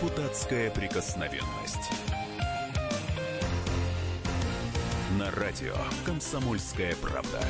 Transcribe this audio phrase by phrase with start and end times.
[0.00, 1.90] Депутатская прикосновенность.
[5.18, 5.74] На радио
[6.06, 7.40] «Комсомольская правда».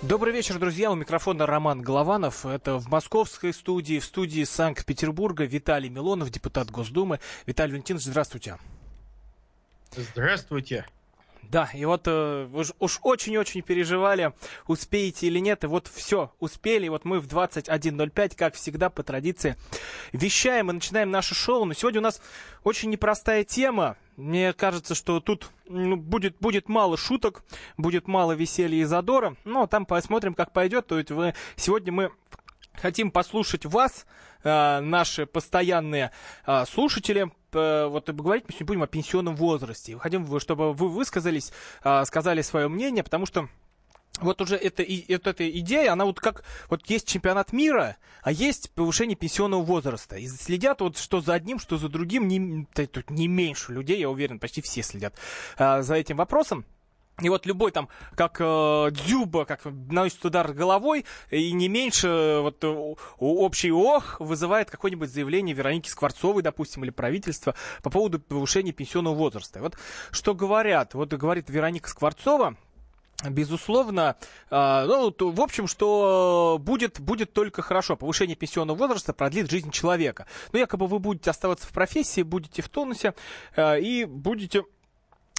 [0.00, 0.90] Добрый вечер, друзья.
[0.90, 2.46] У микрофона Роман Голованов.
[2.46, 7.20] Это в московской студии, в студии Санкт-Петербурга Виталий Милонов, депутат Госдумы.
[7.44, 8.56] Виталий Валентинович, здравствуйте.
[9.94, 10.86] Здравствуйте.
[11.50, 14.32] Да, и вот э, уж, уж очень-очень переживали,
[14.68, 19.56] успеете или нет, и вот все, успели, вот мы в 21.05, как всегда, по традиции,
[20.12, 22.22] вещаем и начинаем наше шоу, но сегодня у нас
[22.62, 27.42] очень непростая тема, мне кажется, что тут ну, будет, будет мало шуток,
[27.76, 32.12] будет мало веселья и задора, но там посмотрим, как пойдет, то есть вы, сегодня мы
[32.74, 34.06] хотим послушать вас,
[34.44, 36.12] э, наши постоянные
[36.46, 39.98] э, слушатели, вот говорить мы сегодня будем о пенсионном возрасте.
[39.98, 41.52] Хотим, чтобы вы высказались,
[41.84, 43.48] э, сказали свое мнение, потому что
[44.20, 48.70] вот уже эта, эта, эта идея, она вот как, вот есть чемпионат мира, а есть
[48.72, 50.16] повышение пенсионного возраста.
[50.16, 54.10] И следят вот что за одним, что за другим, не, тут не меньше людей, я
[54.10, 55.14] уверен, почти все следят
[55.58, 56.64] за этим вопросом.
[57.20, 62.40] И вот любой там, как э, Дзюба, как наносит удар головой, и не меньше э,
[62.40, 68.72] вот э, общий ох вызывает какое-нибудь заявление Вероники Скворцовой, допустим, или правительства по поводу повышения
[68.72, 69.60] пенсионного возраста.
[69.60, 69.76] Вот
[70.10, 70.94] что говорят?
[70.94, 72.56] Вот говорит Вероника Скворцова,
[73.28, 74.16] Безусловно,
[74.50, 77.94] э, ну, в общем, что будет, будет только хорошо.
[77.94, 80.26] Повышение пенсионного возраста продлит жизнь человека.
[80.52, 83.12] Но якобы вы будете оставаться в профессии, будете в тонусе
[83.58, 84.62] и будете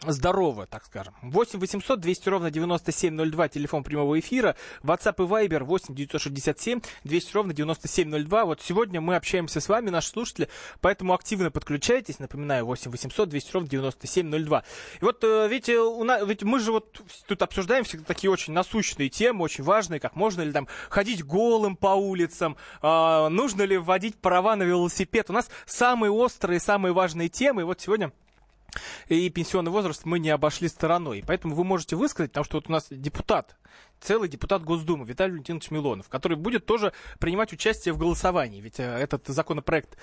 [0.05, 1.13] здорово, так скажем.
[1.21, 4.55] 8 800 200 ровно 9702, телефон прямого эфира.
[4.83, 8.45] WhatsApp и Viber 8 967 200 ровно 9702.
[8.45, 10.49] Вот сегодня мы общаемся с вами, наши слушатели,
[10.79, 12.19] поэтому активно подключайтесь.
[12.19, 14.63] Напоминаю, 8 800 200 ровно 9702.
[15.01, 18.53] И вот, э, видите, у нас, ведь мы же вот тут обсуждаем всегда такие очень
[18.53, 23.77] насущные темы, очень важные, как можно ли там ходить голым по улицам, э, нужно ли
[23.77, 25.29] вводить права на велосипед.
[25.29, 27.61] У нас самые острые, самые важные темы.
[27.61, 28.11] И вот сегодня
[29.07, 31.23] и пенсионный возраст мы не обошли стороной.
[31.25, 33.55] Поэтому вы можете высказать, потому что вот у нас депутат,
[33.99, 38.59] целый депутат Госдумы Виталий Валентинович Милонов, который будет тоже принимать участие в голосовании.
[38.61, 39.97] Ведь э, этот законопроект,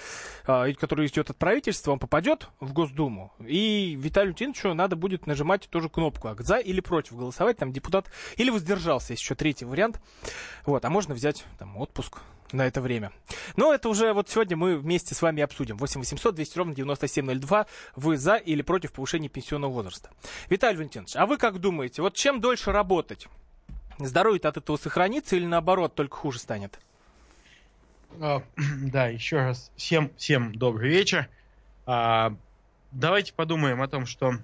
[0.46, 3.32] э, который идет от правительства, он попадет в Госдуму.
[3.40, 7.56] И Виталию Валентиновичу надо будет нажимать тоже кнопку за или против голосовать.
[7.58, 10.00] Там депутат или воздержался, есть еще третий вариант.
[10.64, 12.18] Вот, а можно взять там отпуск
[12.52, 13.12] на это время.
[13.56, 15.76] Но это уже вот сегодня мы вместе с вами обсудим.
[15.76, 17.66] 8 800 200 ровно 9702.
[17.96, 20.10] Вы за или против повышения пенсионного возраста?
[20.48, 23.28] Виталий Валентинович, а вы как думаете, вот чем дольше работать?
[23.98, 26.78] Здоровье от этого сохранится или наоборот только хуже станет?
[28.20, 31.28] А, да, еще раз всем, всем добрый вечер.
[31.86, 32.34] А,
[32.92, 34.34] давайте подумаем о том, что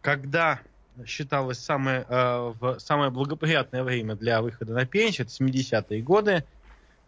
[0.00, 0.60] когда
[1.04, 6.44] считалось самое, а, в самое благоприятное время для выхода на пенсию, это 70-е годы,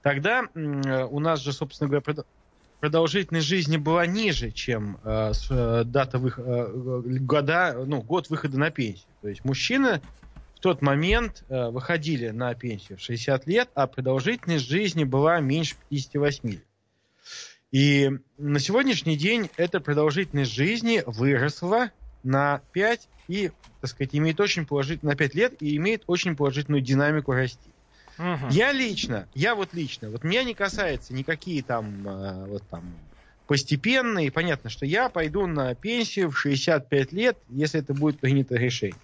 [0.02, 2.24] Тогда у нас же, собственно говоря,
[2.80, 6.38] продолжительность жизни была ниже, чем э, э, дата вых...
[6.38, 6.70] э,
[7.20, 9.08] года, ну, год выхода на пенсию.
[9.20, 10.00] То есть мужчины
[10.54, 15.76] в тот момент э, выходили на пенсию в 60 лет, а продолжительность жизни была меньше
[15.88, 16.64] 58 лет.
[17.70, 21.90] И на сегодняшний день эта продолжительность жизни выросла
[22.22, 26.80] на 5 и, так сказать, имеет очень положительную, на 5 лет и имеет очень положительную
[26.80, 27.70] динамику расти.
[28.18, 28.48] Угу.
[28.50, 33.08] Я лично, я вот лично, вот меня не касается никакие там, э, вот там,
[33.46, 34.30] постепенные.
[34.30, 39.00] Понятно, что я пойду на пенсию в 65 лет, если это будет принято решение.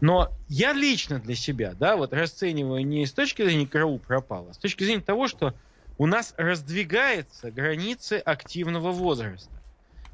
[0.00, 4.54] Но я лично для себя, да, вот расцениваю не с точки зрения КРУ пропало, а
[4.54, 5.54] с точки зрения того, что
[5.98, 9.60] у нас раздвигаются границы активного возраста.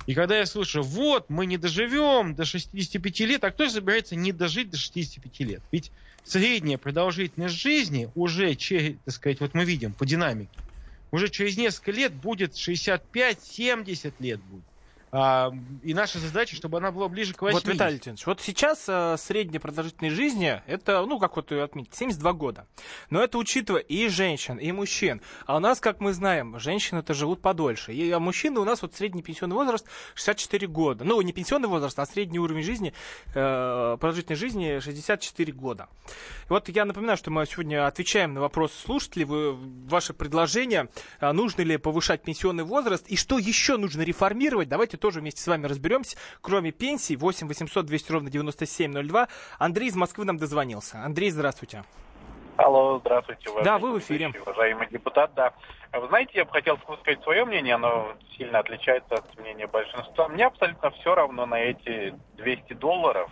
[0.06, 4.32] И когда я слышу, вот, мы не доживем до 65 лет, а кто собирается не
[4.32, 5.62] дожить до 65 лет?
[5.70, 5.92] Ведь
[6.24, 10.58] средняя продолжительность жизни уже, так сказать, вот мы видим по динамике,
[11.12, 14.66] уже через несколько лет будет 65-70 лет будет.
[15.16, 15.52] А,
[15.84, 17.64] и наша задача, чтобы она была ближе к 80.
[17.64, 22.32] Вот, Виталий Леонидович, вот сейчас а, средняя продолжительность жизни, это, ну, как вот отметить, 72
[22.32, 22.66] года.
[23.10, 25.20] Но это учитывая и женщин, и мужчин.
[25.46, 27.92] А у нас, как мы знаем, женщины-то живут подольше.
[27.92, 29.86] И, а мужчины у нас вот средний пенсионный возраст
[30.16, 31.04] 64 года.
[31.04, 32.92] Ну, не пенсионный возраст, а средний уровень жизни,
[33.36, 35.86] э, продолжительной жизни 64 года.
[36.06, 39.26] И вот я напоминаю, что мы сегодня отвечаем на вопросы слушателей.
[39.26, 40.88] Вы, ваши предложения,
[41.20, 44.68] а, нужно ли повышать пенсионный возраст и что еще нужно реформировать.
[44.68, 46.16] Давайте тоже вместе с вами разберемся.
[46.40, 49.28] Кроме пенсии, 8 800 200 ровно 9702.
[49.58, 50.96] Андрей из Москвы нам дозвонился.
[51.04, 51.84] Андрей, здравствуйте.
[52.56, 53.50] Алло, здравствуйте.
[53.62, 54.32] Да, вы в эфире.
[54.40, 55.52] Уважаемый депутат, да.
[55.92, 60.26] Вы знаете, я бы хотел сказать свое мнение, оно сильно отличается от мнения большинства.
[60.28, 63.30] Мне абсолютно все равно на эти 200 долларов.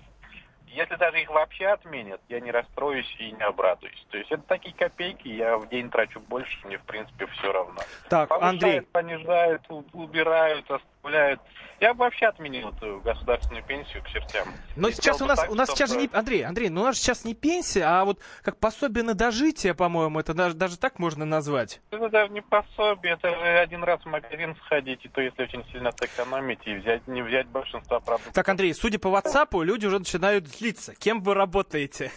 [0.67, 4.07] Если даже их вообще отменят, я не расстроюсь и не обрадуюсь.
[4.11, 7.81] То есть это такие копейки, я в день трачу больше, мне в принципе все равно.
[8.11, 10.71] Так, Повышают, Андрей, понижают, убирают,
[11.03, 11.41] оставляют.
[11.81, 14.47] Я бы вообще отменил эту государственную пенсию к чертям.
[14.77, 16.19] но И сейчас у нас, так, у нас сейчас же чтобы- не...
[16.19, 20.21] Андрей, Андрей, ну у нас сейчас не пенсия, а вот как пособие на дожитие, по-моему,
[20.21, 21.81] это даже, даже так можно назвать.
[21.91, 25.65] Это даже не пособие, это же один раз в магазин сходить, и то если очень
[25.73, 28.33] сильно сэкономить и взять, не взять большинство продуктов.
[28.33, 30.95] Так, Андрей, судя по WhatsApp, люди уже начинают злиться.
[30.95, 32.13] Кем вы работаете?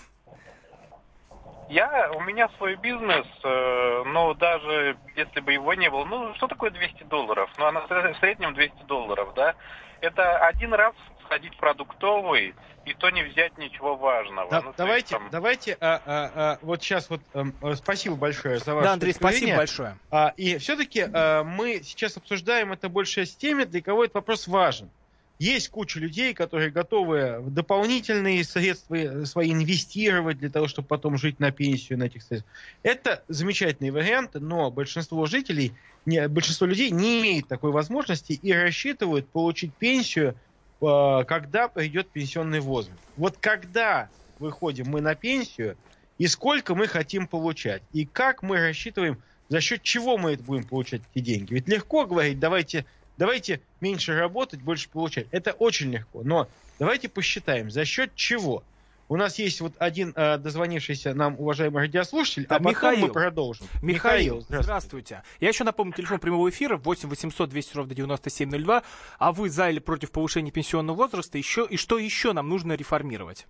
[1.67, 6.47] Я, у меня свой бизнес, э, но даже если бы его не было, ну что
[6.47, 7.49] такое 200 долларов?
[7.57, 7.87] Ну, она в
[8.19, 9.55] среднем 200 долларов, да?
[10.01, 12.53] Это один раз сходить в продуктовый,
[12.85, 14.49] и то не взять ничего важного.
[14.51, 17.43] Да, Ну, давайте, есть там- давайте, а, а, а, вот сейчас вот э,
[17.75, 19.97] спасибо большое за ваше Да, Андрей, спасибо большое.
[20.11, 21.05] А, и все-таки
[21.45, 24.91] мы сейчас обсуждаем это больше с теми, для кого этот вопрос важен.
[25.37, 31.17] Есть куча людей, которые готовы в дополнительные средства э, свои инвестировать для того, чтобы потом
[31.17, 32.53] жить на пенсию на этих средствах.
[32.83, 35.73] Это замечательный вариант, но большинство жителей,
[36.05, 40.35] не, большинство людей не имеет такой возможности и рассчитывают получить пенсию,
[40.81, 42.97] э, когда придет пенсионный возраст.
[43.17, 44.09] Вот когда
[44.39, 45.75] выходим мы на пенсию,
[46.17, 50.63] и сколько мы хотим получать, и как мы рассчитываем, за счет чего мы это будем
[50.63, 51.53] получать эти деньги.
[51.53, 52.85] Ведь легко говорить, давайте,
[53.17, 55.27] давайте меньше работать, больше получать.
[55.31, 56.21] Это очень легко.
[56.23, 56.47] Но
[56.79, 58.63] давайте посчитаем, за счет чего.
[59.07, 63.07] У нас есть вот один э, дозвонившийся нам уважаемый радиослушатель, Да, а потом Михаил.
[63.07, 63.67] мы продолжим.
[63.83, 64.63] Михаил, здравствуйте.
[64.63, 65.23] здравствуйте.
[65.39, 68.81] Я еще напомню, телефон прямого эфира 8 800 200 ровно 9702.
[69.19, 71.37] А вы за или против повышения пенсионного возраста?
[71.37, 73.45] Еще, и что еще нам нужно реформировать?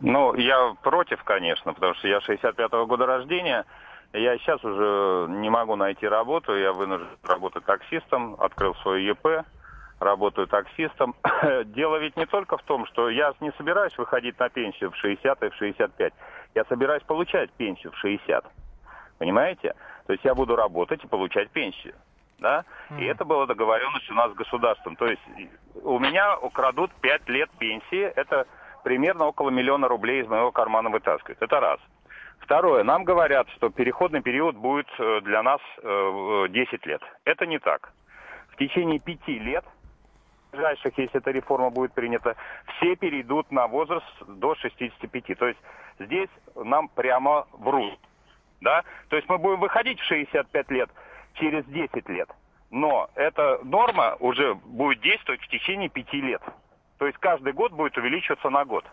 [0.00, 3.64] Ну, я против, конечно, потому что я 65-го года рождения.
[4.12, 9.44] Я сейчас уже не могу найти работу, я вынужден работать таксистом, открыл свой ЕП,
[10.00, 11.14] работаю таксистом.
[11.66, 15.42] Дело ведь не только в том, что я не собираюсь выходить на пенсию в 60
[15.42, 16.12] и в 65.
[16.54, 18.44] Я собираюсь получать пенсию в 60.
[19.18, 19.74] Понимаете?
[20.06, 21.94] То есть я буду работать и получать пенсию.
[22.38, 22.64] Да?
[22.98, 24.96] И это была договоренность у нас с государством.
[24.96, 25.22] То есть
[25.82, 28.46] у меня украдут 5 лет пенсии, это
[28.84, 31.40] примерно около миллиона рублей из моего кармана вытаскивают.
[31.40, 31.80] Это раз.
[32.40, 37.02] Второе, нам говорят, что переходный период будет э, для нас э, 10 лет.
[37.24, 37.92] Это не так.
[38.50, 39.64] В течение пяти лет,
[40.52, 42.36] ближайших, если эта реформа будет принята,
[42.76, 45.38] все перейдут на возраст до 65.
[45.38, 45.60] То есть
[45.98, 47.98] здесь нам прямо врут.
[48.60, 48.84] Да?
[49.08, 50.90] То есть мы будем выходить в 65 лет
[51.34, 52.28] через 10 лет.
[52.70, 56.42] Но эта норма уже будет действовать в течение пяти лет.
[56.98, 58.84] То есть каждый год будет увеличиваться на год.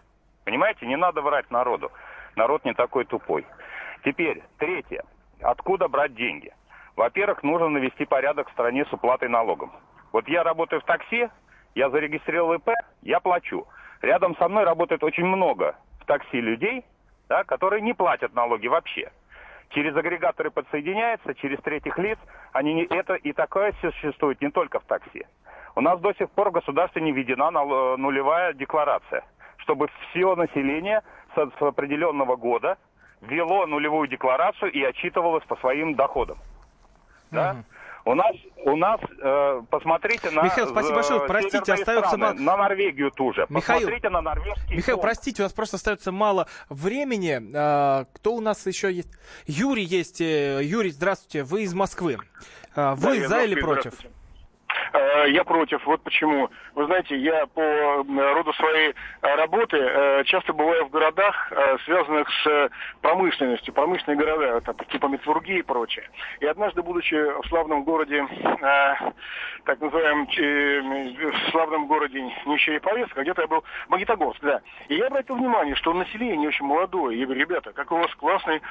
[0.44, 1.92] Понимаете, не надо врать народу.
[2.36, 3.46] Народ не такой тупой.
[4.04, 5.04] Теперь, третье.
[5.42, 6.52] Откуда брать деньги?
[6.96, 9.70] Во-первых, нужно навести порядок в стране с уплатой налогов.
[10.12, 11.30] Вот я работаю в такси,
[11.76, 12.70] я зарегистрировал ИП,
[13.02, 13.66] я плачу.
[14.02, 16.86] Рядом со мной работает очень много в такси людей,
[17.30, 19.12] да, которые не платят налоги вообще.
[19.70, 22.20] Через агрегаторы подсоединяются, через третьих лиц.
[22.52, 25.26] Они не, это и такое существует не только в такси.
[25.76, 29.24] У нас до сих пор в государстве не введена нал- нулевая декларация,
[29.58, 31.02] чтобы все население
[31.36, 32.78] с, определенного года
[33.22, 36.38] ввело нулевую декларацию и отчитывалось по своим доходам.
[37.32, 37.64] Да?
[38.06, 38.36] У нас,
[38.66, 41.22] у нас, э, посмотрите на Михаил, спасибо э, большое.
[41.22, 43.46] Простите, остается мало- на Норвегию ту же.
[43.48, 45.02] Михаил, посмотрите на норвежский Михаил, фонд.
[45.04, 47.40] простите, у нас просто остается мало времени.
[47.56, 49.10] А, кто у нас еще есть?
[49.48, 50.20] Юрий есть.
[50.20, 51.44] Э, Юрий, здравствуйте.
[51.44, 52.18] Вы из Москвы.
[52.76, 53.94] А, Да, Вы я за или против?
[53.94, 54.16] здравствуйте.
[54.94, 55.86] Э, Я против.
[55.86, 56.50] Вот почему.
[56.76, 57.62] Вы знаете, я по
[58.34, 61.52] роду своей э, работы э, часто бываю в городах,
[61.86, 62.70] связанных с
[63.02, 66.08] промышленностью, промышленные города, там, типа металлургии и прочее.
[66.40, 68.26] И однажды, будучи в славном городе,
[69.66, 74.62] так называемом, в славном городе не Череповец, где-то я был, Магнитогорск, да.
[74.90, 77.18] И я обратил внимание, что население очень молодое.
[77.20, 78.62] Я говорю, ребята, какой у вас классный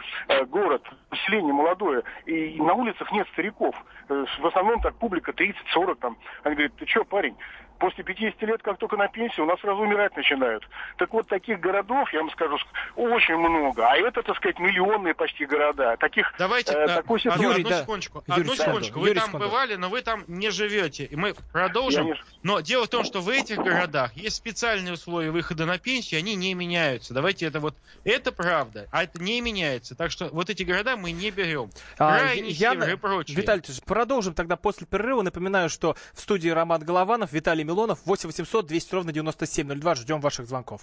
[0.48, 2.02] город, население молодое.
[2.26, 3.74] И на улицах нет стариков.
[4.08, 6.11] В основном так публика 30-40 там.
[6.42, 7.36] Они говорят, ты что, парень,
[7.82, 10.62] после 50 лет, как только на пенсию, у нас сразу умирать начинают.
[10.98, 12.56] Так вот, таких городов, я вам скажу,
[12.94, 13.84] очень много.
[13.86, 15.96] А это, так сказать, миллионные почти города.
[15.98, 17.80] Таких, Давайте, э, э, такой одну, ситуации- Юрий, одну да.
[17.82, 18.24] секундочку.
[18.28, 18.62] Юрий одну секунду.
[18.62, 19.00] секундочку.
[19.00, 19.46] Вы Юрий там секунду.
[19.48, 21.04] бывали, но вы там не живете.
[21.06, 22.06] И мы продолжим.
[22.06, 26.18] Не- Но дело в том, что в этих городах есть специальные условия выхода на пенсию,
[26.20, 27.12] они не меняются.
[27.14, 27.74] Давайте это вот...
[28.04, 29.96] Это правда, а это не меняется.
[29.96, 31.70] Так что вот эти города мы не берем.
[31.98, 33.36] А, я- север и прочее.
[33.36, 35.22] Виталий, продолжим тогда после перерыва.
[35.22, 39.94] Напоминаю, что в студии Роман Голованов, Виталий Милонов, 8 800 200 ровно 9702.
[39.94, 40.82] Ждем ваших звонков.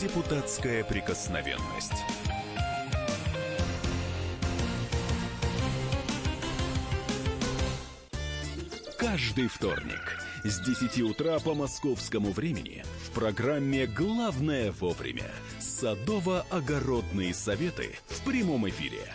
[0.00, 1.92] Депутатская прикосновенность.
[8.98, 18.22] каждый вторник с 10 утра по московскому времени в программе «Главное вовремя» садово-огородные советы в
[18.24, 19.14] прямом эфире.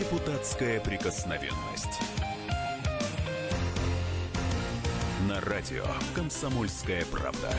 [0.00, 2.00] Депутатская прикосновенность.
[5.28, 7.50] На радио «Комсомольская правда».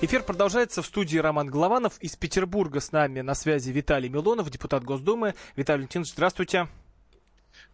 [0.00, 1.98] Эфир продолжается в студии Роман Голованов.
[1.98, 5.34] Из Петербурга с нами на связи Виталий Милонов, депутат Госдумы.
[5.56, 6.68] Виталий Валентинович, здравствуйте.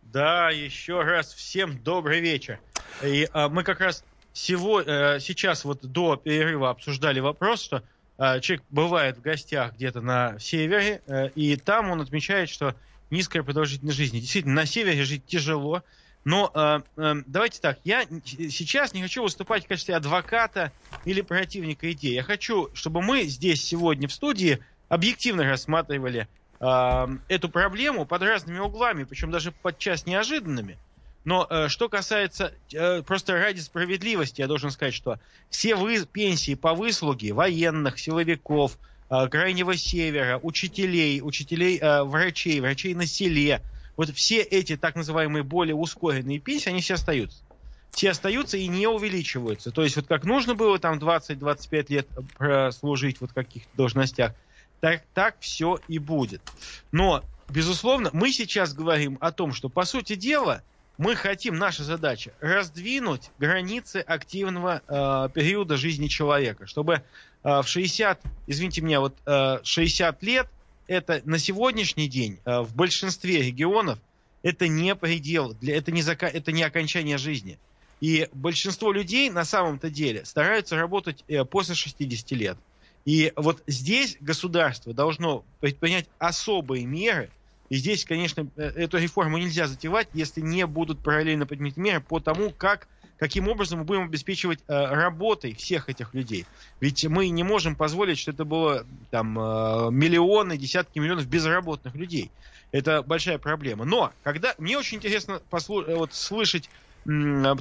[0.01, 2.61] Да, еще раз всем добрый вечер.
[3.03, 7.83] И а, мы как раз сего, а, сейчас вот до перерыва обсуждали вопрос, что
[8.19, 12.75] человек бывает в гостях где-то на севере, а, и там он отмечает, что
[13.11, 14.21] низкая продолжительность жизни.
[14.21, 15.83] Действительно, на севере жить тяжело.
[16.25, 20.73] Но э, э, давайте так, я сейчас не хочу выступать в качестве адвоката
[21.05, 22.15] или противника идеи.
[22.15, 26.27] Я хочу, чтобы мы здесь сегодня в студии объективно рассматривали
[26.61, 30.79] э, эту проблему под разными углами, причем даже подчас неожиданными.
[31.25, 36.55] Но э, что касается, э, просто ради справедливости, я должен сказать, что все вы, пенсии
[36.55, 38.79] по выслуге военных, силовиков,
[39.11, 43.63] э, Крайнего Севера, учителей, учителей, э, врачей, врачей на селе–
[43.97, 47.43] вот все эти так называемые более ускоренные пенсии, они все остаются.
[47.91, 49.71] Все остаются и не увеличиваются.
[49.71, 54.35] То есть вот как нужно было там 20-25 лет прослужить вот в каких-то должностях,
[54.81, 56.43] так, так все и будет.
[56.91, 60.63] Но, безусловно, мы сейчас говорим о том, что, по сути дела,
[60.97, 67.03] мы хотим, наша задача, раздвинуть границы активного э, периода жизни человека, чтобы э,
[67.43, 70.49] в 60, извините меня, вот э, 60 лет
[70.87, 73.99] это на сегодняшний день э, в большинстве регионов
[74.43, 77.59] это не предел, для, это, не зака, это не окончание жизни.
[78.01, 82.59] И большинство людей на самом-то деле стараются работать э, после 60 лет.
[83.07, 87.31] И вот здесь государство должно предпринять особые меры.
[87.71, 92.21] И здесь, конечно, э, эту реформу нельзя затевать, если не будут параллельно предприняты меры по
[92.21, 96.47] тому, как каким образом мы будем обеспечивать э, работой всех этих людей.
[96.81, 102.31] Ведь мы не можем позволить, что это было там э, миллионы, десятки миллионов безработных людей.
[102.73, 103.85] Это большая проблема.
[103.85, 106.69] Но когда мне очень интересно послу, э, вот, слышать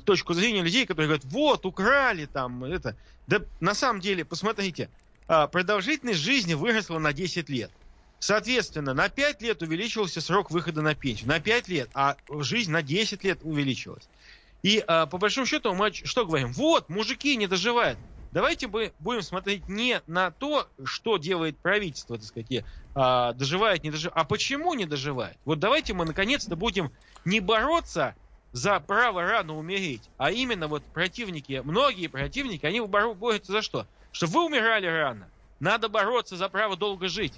[0.05, 2.95] точку зрения людей, которые говорят, вот украли там это.
[3.27, 4.89] Да на самом деле, посмотрите,
[5.27, 7.71] э, продолжительность жизни выросла на 10 лет.
[8.23, 11.27] Соответственно, на 5 лет увеличился срок выхода на пенсию.
[11.27, 14.07] На 5 лет, а жизнь на 10 лет увеличилась.
[14.61, 16.53] И а, по большому счету мы что говорим?
[16.53, 17.99] Вот, мужики не доживают.
[18.31, 22.63] Давайте мы будем смотреть не на то, что делает правительство, так сказать,
[22.95, 25.35] а, доживает, не доживает, а почему не доживает.
[25.43, 26.93] Вот давайте мы наконец-то будем
[27.25, 28.15] не бороться
[28.53, 33.85] за право рано умереть, а именно вот противники, многие противники, они борются за что?
[34.13, 35.27] Что вы умирали рано.
[35.59, 37.33] Надо бороться за право долго жить.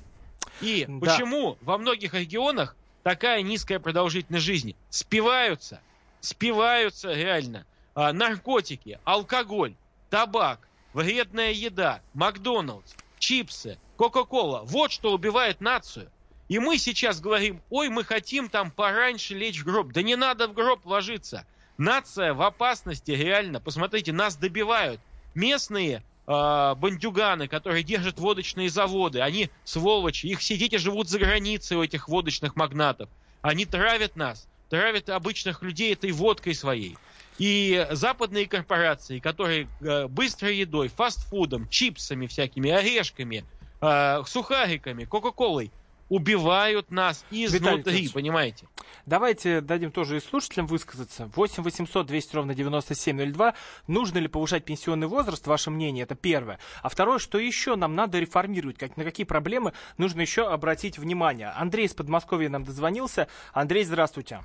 [0.62, 1.00] И да.
[1.00, 4.76] почему во многих регионах такая низкая продолжительность жизни?
[4.90, 5.82] Спиваются
[6.26, 9.76] спиваются реально а, наркотики, алкоголь,
[10.10, 14.64] табак, вредная еда, Макдоналдс, чипсы, Кока-Кола.
[14.66, 16.10] Вот что убивает нацию.
[16.48, 19.94] И мы сейчас говорим, ой, мы хотим там пораньше лечь в гроб.
[19.94, 21.46] Да не надо в гроб ложиться.
[21.78, 23.60] Нация в опасности, реально.
[23.60, 25.00] Посмотрите, нас добивают.
[25.34, 32.08] Местные бандюганы, которые держат водочные заводы, они сволочи, их дети живут за границей у этих
[32.08, 33.10] водочных магнатов.
[33.42, 36.98] Они травят нас травят обычных людей этой водкой своей.
[37.38, 43.44] И западные корпорации, которые э, быстрой едой, фастфудом, чипсами всякими, орешками,
[43.82, 45.72] э, сухариками, кока-колой
[46.10, 48.68] убивают нас изнутри, понимаете?
[49.06, 51.30] Давайте дадим тоже и слушателям высказаться.
[51.36, 53.54] 8 800 200 ровно 9702.
[53.88, 55.46] Нужно ли повышать пенсионный возраст?
[55.48, 56.60] Ваше мнение, это первое.
[56.82, 58.78] А второе, что еще нам надо реформировать?
[58.78, 61.50] Как, на какие проблемы нужно еще обратить внимание?
[61.50, 63.28] Андрей из Подмосковья нам дозвонился.
[63.54, 64.42] Андрей, здравствуйте.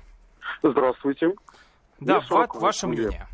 [0.63, 1.33] Здравствуйте.
[1.99, 3.27] Да, Ва- ваше мнение.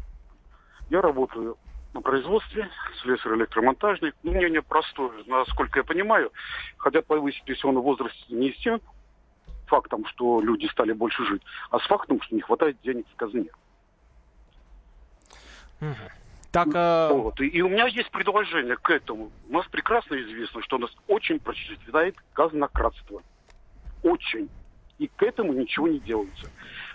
[0.90, 1.58] Я работаю
[1.94, 2.70] на производстве,
[3.02, 4.16] слесарь-электромонтажник.
[4.24, 6.32] Мнение простое, насколько я понимаю.
[6.78, 8.82] Хотят повысить пенсионный возраст не с тем
[9.68, 13.50] фактом, что люди стали больше жить, а с фактом, что не хватает денег в казне.
[15.82, 15.96] Угу.
[16.52, 17.14] Так, а...
[17.14, 17.40] вот.
[17.40, 19.32] и, и у меня есть предложение к этому.
[19.50, 23.22] У нас прекрасно известно, что у нас очень процветает казнократство
[24.04, 24.50] Очень.
[24.98, 26.50] И к этому ничего не делается.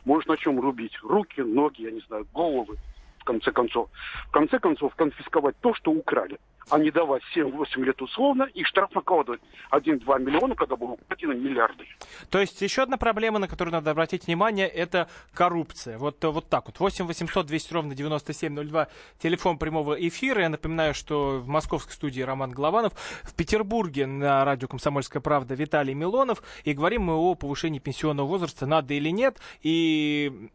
[0.05, 0.99] Может на чем рубить?
[1.03, 2.77] Руки, ноги, я не знаю, головы,
[3.23, 3.89] в конце концов.
[4.29, 6.39] В конце концов, конфисковать то, что украли
[6.71, 11.85] а не давать 7-8 лет условно и штраф накладывать 1-2 миллиона, когда будут уплачены миллиарды.
[12.31, 15.99] То есть еще одна проблема, на которую надо обратить внимание, это коррупция.
[15.99, 16.79] Вот, вот так вот.
[16.79, 18.89] 8 800 200 ровно 9702,
[19.19, 20.43] телефон прямого эфира.
[20.43, 25.95] Я напоминаю, что в московской студии Роман Голованов, в Петербурге на радио «Комсомольская правда» Виталий
[25.95, 26.43] Милонов.
[26.65, 29.39] И говорим мы о повышении пенсионного возраста, надо или нет.
[29.63, 30.51] И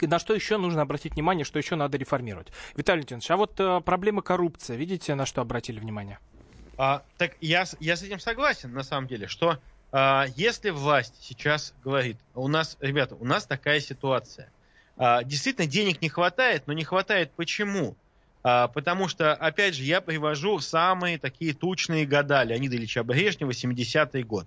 [0.00, 2.48] на что еще нужно обратить внимание, что еще надо реформировать?
[2.76, 6.18] Виталий Леонидович, а вот э, проблема коррупции, видите, на что обратили внимание?
[6.78, 9.58] А, так я, я с этим согласен, на самом деле, что
[9.92, 14.50] а, если власть сейчас говорит, у нас, ребята, у нас такая ситуация,
[14.96, 17.94] а, действительно денег не хватает, но не хватает почему?
[18.42, 24.22] А, потому что, опять же, я привожу самые такие тучные года Леонида Ильича Брежнева, 70-й
[24.22, 24.46] год.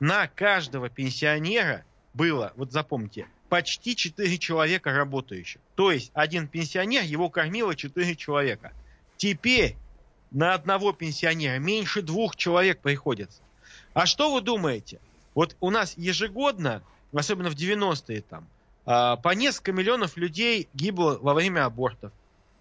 [0.00, 5.60] На каждого пенсионера было, вот запомните, почти 4 человека работающих.
[5.74, 8.72] То есть один пенсионер, его кормило 4 человека.
[9.16, 9.76] Теперь
[10.30, 13.42] на одного пенсионера меньше двух человек приходится.
[13.92, 15.00] А что вы думаете?
[15.34, 18.46] Вот у нас ежегодно, особенно в 90-е там,
[18.86, 22.12] а, по несколько миллионов людей гибло во время абортов,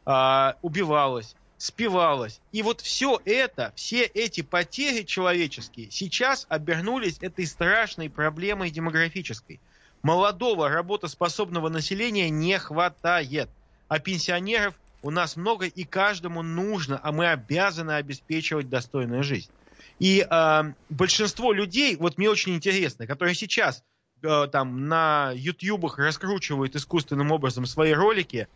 [0.06, 2.40] а, убивалось, спивалось.
[2.54, 9.60] И вот все это, все эти потери человеческие сейчас обернулись этой страшной проблемой демографической
[10.02, 13.50] молодого работоспособного населения не хватает.
[13.90, 19.52] А пенсионеров у нас много, и каждому нужно, а мы обязаны обеспечивать достойную жизнь.
[20.00, 23.84] И э, большинство людей, вот мне очень интересно, которые сейчас
[24.22, 28.48] э, там на ютубах раскручивают искусственным образом свои ролики,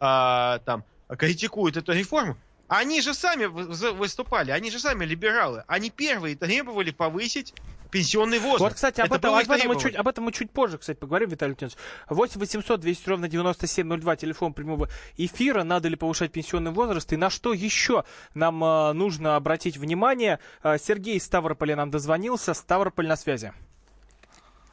[0.00, 2.36] э, там критикуют эту реформу,
[2.68, 5.64] они же сами выступали, они же сами либералы.
[5.66, 7.54] Они первые требовали повысить
[7.90, 8.60] пенсионный возраст.
[8.60, 10.98] Вот, кстати, об, это этом, об, этом мы чуть, об этом мы чуть позже, кстати,
[10.98, 11.78] поговорим, Виталий Леонидович.
[12.10, 15.62] 8 800 200 ровно 9702, телефон прямого эфира.
[15.64, 17.10] Надо ли повышать пенсионный возраст?
[17.12, 18.04] И на что еще
[18.34, 20.38] нам э, нужно обратить внимание?
[20.62, 22.52] Э, Сергей из Ставрополя нам дозвонился.
[22.52, 23.52] Ставрополь на связи.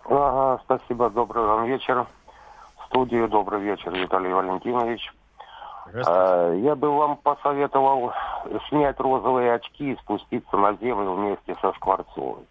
[0.03, 1.09] Ага, спасибо.
[1.09, 2.05] Добрый вам вечер.
[2.87, 5.13] Студию добрый вечер, Виталий Валентинович.
[6.05, 8.11] Э, я бы вам посоветовал
[8.69, 12.45] снять розовые очки и спуститься на землю вместе со Скворцовой.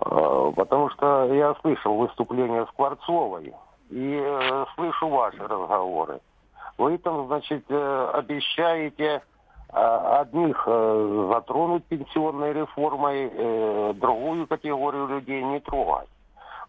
[0.00, 3.52] Э, потому что я слышал выступление Скворцовой
[3.90, 6.20] и э, слышу ваши разговоры.
[6.76, 9.22] Вы там, значит, э, обещаете
[9.70, 16.08] одних затронуть пенсионной реформой, другую категорию людей не трогать.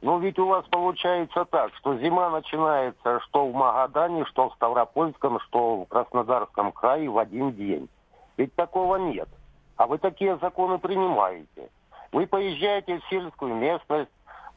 [0.01, 5.39] Но ведь у вас получается так, что зима начинается что в Магадане, что в Ставропольском,
[5.41, 7.89] что в Краснодарском крае в один день.
[8.37, 9.27] Ведь такого нет.
[9.75, 11.69] А вы такие законы принимаете.
[12.13, 14.09] Вы поезжаете в сельскую местность,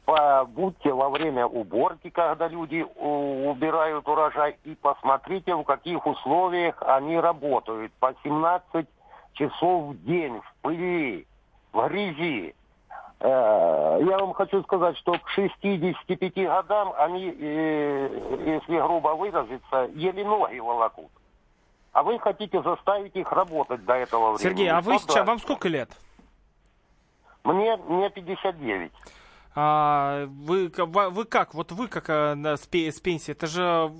[0.05, 7.91] побудьте во время уборки, когда люди убирают урожай, и посмотрите, в каких условиях они работают.
[7.99, 8.87] По 17
[9.33, 11.27] часов в день в пыли,
[11.73, 12.55] в грязи.
[13.19, 20.25] Э, я вам хочу сказать, что к 65 годам они, э, если грубо выразиться, еле
[20.25, 21.11] ноги волокут.
[21.93, 24.41] А вы хотите заставить их работать до этого времени.
[24.41, 25.89] Сергей, а вы сейчас, вам сколько лет?
[27.43, 28.91] Мне, мне 59.
[29.55, 31.53] А, вы, вы как?
[31.53, 33.31] Вот вы как а, с, с пенсии?
[33.31, 33.91] Это же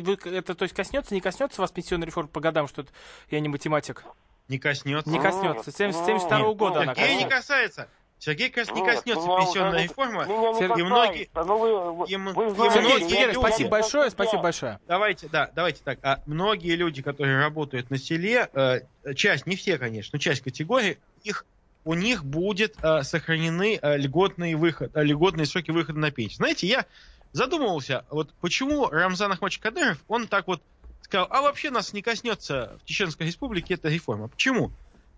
[0.00, 2.86] вы, это то есть коснется, не коснется вас пенсионная реформа по годам, что
[3.30, 4.04] я не математик?
[4.48, 5.10] Не коснется.
[5.10, 5.70] Не коснется.
[5.70, 7.24] С 72 -го года она коснется.
[7.24, 7.88] не касается.
[8.24, 10.22] Сергей как раз не коснется нет, пенсионная реформа.
[10.24, 13.36] И многие, ну, и, многие Сергей, люди...
[13.36, 14.80] спасибо большое, спасибо большое.
[14.88, 15.98] Давайте, да, давайте так.
[16.02, 18.80] А многие люди, которые работают на селе, э,
[19.14, 21.44] часть, не все, конечно, но часть категории, их
[21.84, 26.36] у них будет э, сохранены э, льготные, выход, э, льготные сроки выхода на пенсию.
[26.38, 26.86] Знаете, я
[27.32, 30.62] задумывался, вот почему Рамзан Ахмадович Кадыров, он так вот
[31.02, 34.28] сказал, а вообще нас не коснется в Чеченской республике эта реформа.
[34.28, 34.70] Почему?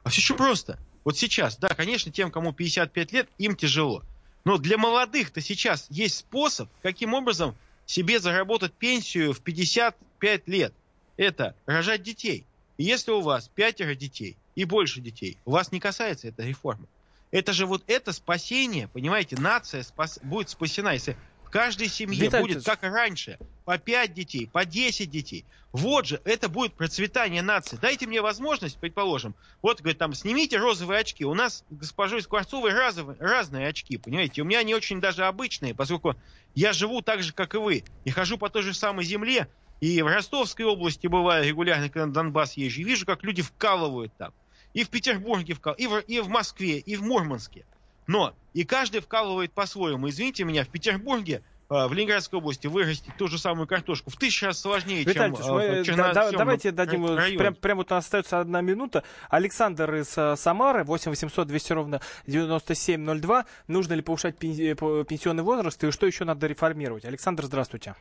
[0.02, 0.80] А все очень просто.
[1.06, 4.02] Вот сейчас, да, конечно, тем, кому 55 лет, им тяжело.
[4.44, 7.54] Но для молодых-то сейчас есть способ, каким образом
[7.86, 10.74] себе заработать пенсию в 55 лет.
[11.16, 12.44] Это рожать детей.
[12.76, 15.38] И если у вас пятеро детей, и больше детей.
[15.44, 16.88] Вас не касается эта реформа.
[17.30, 21.16] Это же вот это спасение, понимаете, нация спас, будет спасена, если
[21.56, 25.44] каждой семье Виталий будет, как и раньше, по 5 детей, по 10 детей.
[25.72, 27.78] Вот же, это будет процветание нации.
[27.80, 31.24] Дайте мне возможность, предположим, вот, говорит, там, снимите розовые очки.
[31.24, 34.42] У нас, госпожой Скворцовой, разовые, разные очки, понимаете?
[34.42, 36.14] У меня они очень даже обычные, поскольку
[36.54, 39.48] я живу так же, как и вы, и хожу по той же самой земле,
[39.80, 44.12] и в Ростовской области бываю регулярно, когда на Донбасс езжу, и вижу, как люди вкалывают
[44.16, 44.32] там
[44.76, 47.64] и в Петербурге, и в, и в Москве, и в Мурманске.
[48.06, 50.08] Но и каждый вкалывает по-своему.
[50.08, 54.60] Извините меня, в Петербурге в Ленинградской области вырастить ту же самую картошку в тысячу раз
[54.60, 57.36] сложнее, Виталий, чем мы, в черно- да, Давайте дадим, районе.
[57.38, 59.02] прям, прям вот у нас остается одна минута.
[59.30, 63.46] Александр из э, Самары, 8 800 200 ровно 9702.
[63.66, 67.04] Нужно ли повышать пен- э, по- пенсионный возраст и что еще надо реформировать?
[67.04, 67.96] Александр, здравствуйте.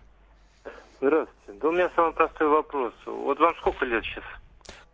[1.01, 1.59] Здравствуйте.
[1.59, 2.93] Да у меня самый простой вопрос.
[3.07, 4.23] Вот вам сколько лет сейчас?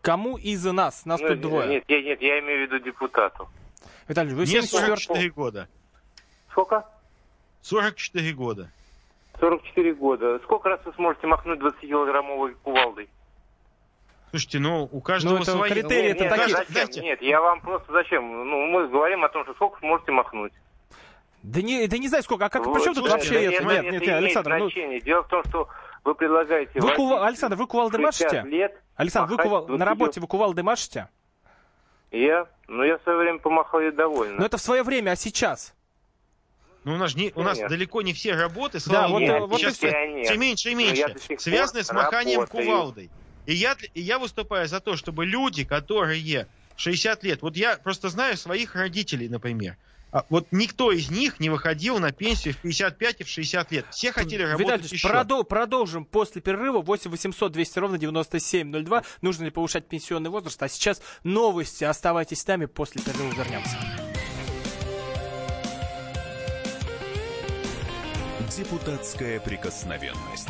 [0.02, 1.06] Кому из нас?
[1.06, 1.68] Нас Ну, тут двое.
[1.68, 3.50] Нет, я, нет, я имею в виду депутату.
[4.08, 5.68] Виталий, вы Мне 74 44 года.
[6.52, 6.86] Сколько?
[7.62, 8.72] 44 года.
[9.40, 10.40] 44 года.
[10.44, 13.10] Сколько раз вы сможете махнуть 20-килограммовой кувалдой?
[14.32, 15.70] Слушайте, ну у каждого Ну, это свои...
[15.72, 16.72] критерии, нет, это нет, такие- зачем?
[16.74, 18.50] Знаете, Нет, я вам просто зачем?
[18.50, 20.54] Ну, мы говорим о том, что сколько сможете махнуть.
[21.44, 22.46] Да не, да не знаю сколько.
[22.46, 23.64] А как, Вот, при чем тут вообще да, это?
[23.66, 25.02] нет, Нет, нет, имеет Александр, ну, значение.
[25.02, 25.68] Дело в том, что
[26.06, 26.80] вы предлагаете...
[26.80, 28.50] вы кува- Александр, вы кувалды 60 машете?
[28.50, 31.10] лет Александр, вы кувал- на 20 работе вы кувалды машете?
[32.12, 32.48] Я?
[32.68, 34.40] Ну, я в свое время помахал и довольно.
[34.40, 35.74] Но это в свое время, а сейчас?
[36.84, 37.70] Ну, у нас, не, у нас Нет.
[37.70, 39.92] далеко не все работы, слава вот, богу, э, вот сейчас всё.
[39.92, 40.26] Пионер.
[40.26, 42.66] все меньше и я меньше, связаны с маханием работаю.
[42.66, 43.10] кувалдой.
[43.46, 46.48] И я, и я выступаю за то, чтобы люди, которые
[46.78, 49.78] 60 лет, вот я просто знаю своих родителей, например,
[50.30, 53.86] вот никто из них не выходил на пенсию в 55 и в 60 лет.
[53.92, 55.08] Все хотели работать Виталий, еще.
[55.08, 56.82] продол- продолжим после перерыва.
[56.82, 59.04] 8 800 200 ровно 9702.
[59.22, 60.62] Нужно ли повышать пенсионный возраст?
[60.62, 61.84] А сейчас новости.
[61.84, 62.66] Оставайтесь с нами.
[62.66, 63.78] После перерыва вернемся.
[68.58, 70.50] Депутатская прикосновенность.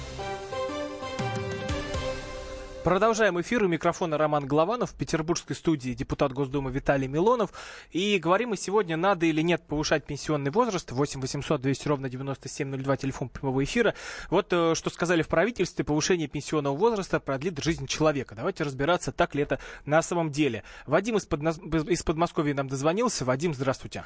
[2.83, 3.63] Продолжаем эфир.
[3.63, 7.53] У микрофона Роман Голованов, в петербургской студии депутат Госдумы Виталий Милонов.
[7.91, 10.91] И говорим мы сегодня, надо или нет повышать пенсионный возраст.
[10.91, 13.93] 8 800 200 ровно 9702, телефон прямого эфира.
[14.31, 18.33] Вот э, что сказали в правительстве, повышение пенсионного возраста продлит жизнь человека.
[18.33, 20.63] Давайте разбираться, так ли это на самом деле.
[20.87, 21.59] Вадим из, Поднос...
[21.59, 23.25] из Подмосковья нам дозвонился.
[23.25, 24.05] Вадим, здравствуйте.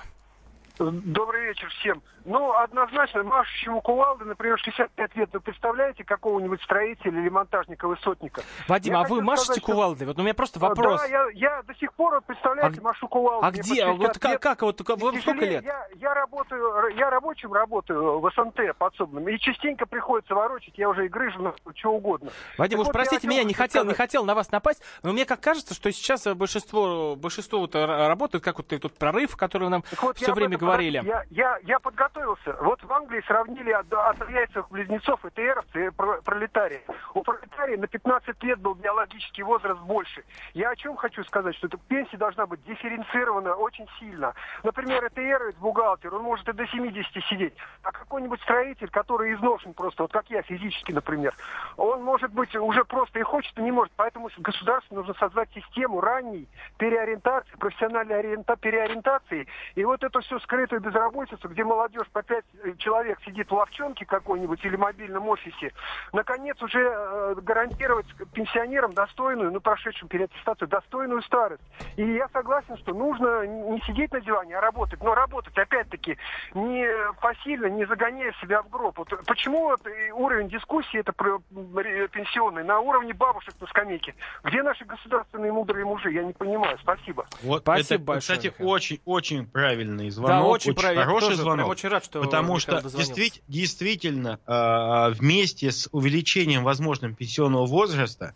[0.77, 2.01] Добрый вечер всем.
[2.25, 8.41] Ну, однозначно, машущему кувалды, например, 65 лет, вы представляете какого-нибудь строителя или монтажника, высотника?
[8.67, 10.07] Вадим, Я а вы машете сказать, что- кувалдой?
[10.07, 11.01] Вот у меня просто вопрос.
[11.01, 13.47] Да, я, я до сих пор, вот, представляете, А- машу кувалдой.
[13.47, 13.85] А где?
[13.85, 15.63] Вот 60 как, как вот, вам сколько лет?
[15.63, 21.05] Я, я работаю, я рабочим работаю в СНТ подсобным, и частенько приходится ворочать, я уже
[21.05, 22.31] и грыжу, что угодно.
[22.57, 23.97] Вадим, Так уж вот, простите меня, не хотел, не сказать.
[24.09, 28.57] хотел на вас напасть, но мне как кажется, что сейчас большинство, большинство вот работают, как
[28.57, 31.01] вот тут прорыв, который нам Так вот, все об время говорили.
[31.03, 32.55] Я, я, я подготовился.
[32.61, 36.81] Вот в Англии сравнили от, от яйцевых близнецов и про- пролетарии.
[37.13, 40.23] У пролетарии на 15 лет был биологический возраст больше.
[40.53, 44.33] Я о чем хочу сказать, что эта пенсия должна быть дифференцирована очень сильно.
[44.63, 47.53] Например, ЭТРовец, бухгалтер, он может и до 70 сидеть.
[47.83, 51.33] А какой-нибудь строитель, который изношен просто, вот как я физически, например,
[51.77, 53.93] он может быть уже просто и хочет, и не может.
[53.95, 56.47] Поэтому государству нужно создать систему ранней
[56.77, 59.47] переориентации, профессиональной ориента- переориентации.
[59.75, 64.05] И вот эту всю скрытую безработицу, где молодежь по пять э, человек сидит в ловчонке
[64.05, 65.73] какой-нибудь или мобильном офисе,
[66.13, 71.61] наконец уже э, гарантировать пенсионерам достойную, ну, прошедшим переаттестацию, достойную старость.
[71.97, 75.01] И я согласен, что нужно не сидеть на диване, а работать.
[75.03, 76.17] Но работать, опять-таки,
[76.53, 76.87] не
[77.21, 78.97] посильно, не загоняя себя в гроб.
[78.97, 84.15] Вот почему вот и уровень дискуссии это пенсионный на уровне бабушек на скамейке?
[84.43, 86.11] Где наши государственные мудрые мужи?
[86.11, 86.77] Я не понимаю.
[86.81, 87.25] Спасибо.
[87.43, 91.01] Вот Спасибо это, большое, кстати, очень-очень правильный звонок, Да, очень правильно.
[91.01, 91.67] Я хороший тоже звонок.
[91.69, 98.35] очень рад, что потому что действи- действительно э, вместе с увеличением возможным пенсионного возраста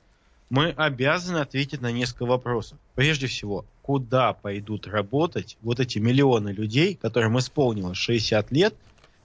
[0.50, 2.78] мы обязаны ответить на несколько вопросов.
[2.96, 8.76] Прежде всего, куда пойдут работать вот эти миллионы людей, которым исполнилось 60 лет,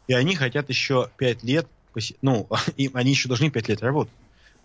[0.07, 1.67] и они хотят еще 5 лет,
[2.21, 4.15] ну, им, они еще должны 5 лет работать.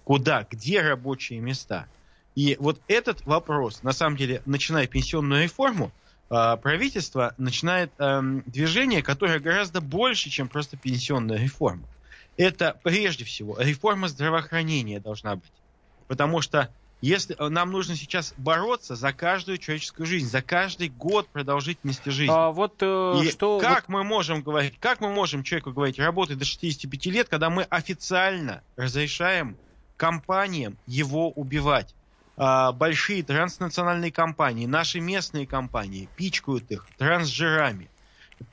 [0.04, 1.88] Куда, где рабочие места?
[2.36, 5.92] И вот этот вопрос, на самом деле, начиная пенсионную реформу,
[6.30, 11.84] правительство начинает эм, движение, которое гораздо больше, чем просто пенсионная реформа.
[12.38, 15.52] Это прежде всего реформа здравоохранения должна быть.
[16.08, 16.70] Потому что
[17.02, 22.34] если э, нам нужно сейчас бороться за каждую человеческую жизнь, за каждый год продолжительности жизни.
[22.36, 23.60] А вот э, И что...
[23.60, 27.64] как мы можем говорить, как мы можем человеку говорить, работать до 65 лет, когда мы
[27.64, 29.56] официально разрешаем
[29.96, 31.96] компаниям его убивать.
[32.42, 37.90] А, большие транснациональные компании, наши местные компании пичкают их трансжирами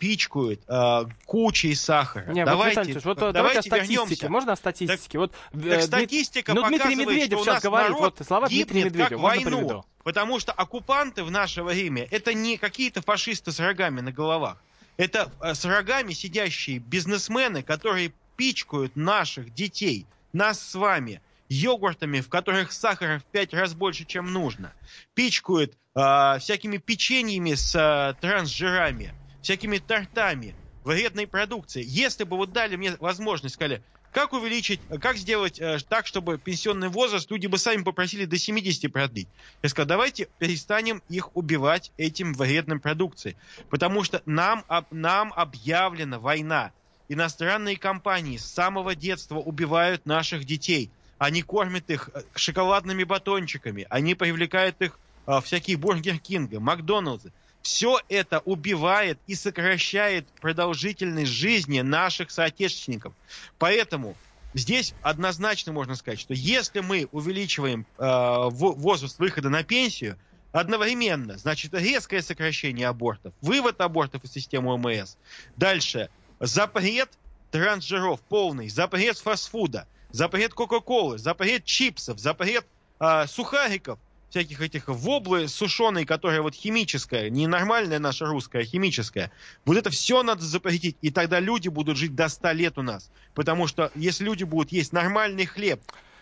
[0.00, 2.32] пичкают э, кучей сахара.
[2.32, 3.94] Не, давайте, вот, вот, давайте, давайте о статистике.
[3.94, 4.28] Вернемся.
[4.28, 4.98] Можно о статистике?
[4.98, 9.20] Так, вот, так статистика ну, Дмитрий Медведев сейчас говорит, вот слова Дмитрия Медведева.
[9.20, 9.84] войну, приведу.
[10.02, 14.60] потому что оккупанты в наше время это не какие-то фашисты с рогами на головах.
[14.96, 22.28] Это э, с рогами сидящие бизнесмены, которые пичкают наших детей, нас с вами, йогуртами, в
[22.28, 24.72] которых сахара в пять раз больше, чем нужно.
[25.14, 29.14] Пичкают э, всякими печеньями с э, трансжирами
[29.46, 31.86] всякими тортами, вредной продукцией.
[31.86, 33.80] Если бы вот дали мне возможность, сказали,
[34.10, 38.92] как увеличить, как сделать э, так, чтобы пенсионный возраст люди бы сами попросили до 70
[38.92, 39.28] продлить?
[39.62, 43.36] Я сказал, давайте перестанем их убивать этим вредным продукцией.
[43.70, 46.72] Потому что нам, об, нам объявлена война.
[47.08, 50.90] Иностранные компании с самого детства убивают наших детей.
[51.18, 53.86] Они кормят их э, шоколадными батончиками.
[53.90, 57.32] Они привлекают их в всякие Бургер Кинга, Макдоналдсы.
[57.62, 63.12] Все это убивает и сокращает продолжительность жизни наших соотечественников.
[63.58, 64.16] Поэтому
[64.54, 70.16] здесь однозначно можно сказать, что если мы увеличиваем э, возраст выхода на пенсию,
[70.52, 75.16] одновременно, значит, резкое сокращение абортов, вывод абортов из системы ОМС.
[75.56, 76.08] Дальше,
[76.40, 77.10] запрет
[77.50, 82.66] трансжиров полный, запрет фастфуда, запрет Кока-Колы, запрет чипсов, запрет
[83.00, 83.98] э, сухариков,
[84.30, 89.30] всяких этих воблы сушеной, которая вот химическая, не нормальная наша русская, а химическая.
[89.64, 93.10] Вот это все надо запретить, и тогда люди будут жить до 100 лет у нас.
[93.34, 95.80] Потому что если люди будут есть нормальный хлеб,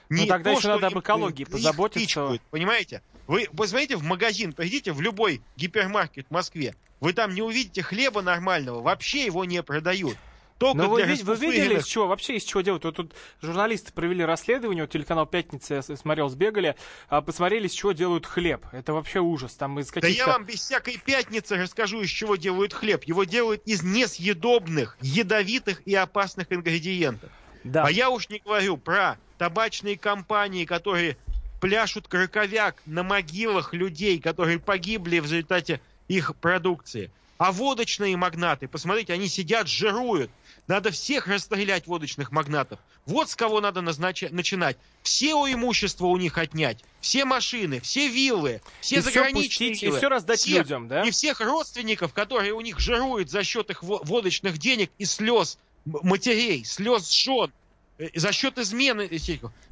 [0.08, 2.00] ну, не тогда то, еще надо об экологии позаботиться.
[2.00, 3.00] Пичкают, понимаете?
[3.26, 8.20] Вы посмотрите в магазин, пойдите в любой гипермаркет в Москве, вы там не увидите хлеба
[8.22, 10.16] нормального, вообще его не продают.
[10.58, 12.84] Только Но вы, вы видели, из чего, вообще из чего делают?
[12.84, 16.76] Вот тут журналисты провели расследование, вот телеканал «Пятница» я смотрел, сбегали,
[17.08, 18.64] а посмотрели, из чего делают хлеб.
[18.72, 19.54] Это вообще ужас.
[19.54, 23.02] Там из да я вам без всякой «Пятницы» расскажу, из чего делают хлеб.
[23.04, 27.30] Его делают из несъедобных, ядовитых и опасных ингредиентов.
[27.64, 27.84] Да.
[27.86, 31.16] А я уж не говорю про табачные компании, которые
[31.60, 37.10] пляшут краковяк на могилах людей, которые погибли в результате их продукции.
[37.38, 40.30] А водочные магнаты, посмотрите, они сидят, жируют.
[40.66, 42.78] Надо всех расстрелять водочных магнатов.
[43.04, 44.78] Вот с кого надо назначать, начинать.
[45.02, 46.82] Все имущество у них отнять.
[47.00, 49.96] Все машины, все виллы, все и заграничные все виллы.
[49.96, 51.02] И все раздать всех, людям, да?
[51.02, 56.64] И всех родственников, которые у них жируют за счет их водочных денег и слез матерей,
[56.64, 57.52] слез жен.
[57.96, 59.08] Э, за счет измены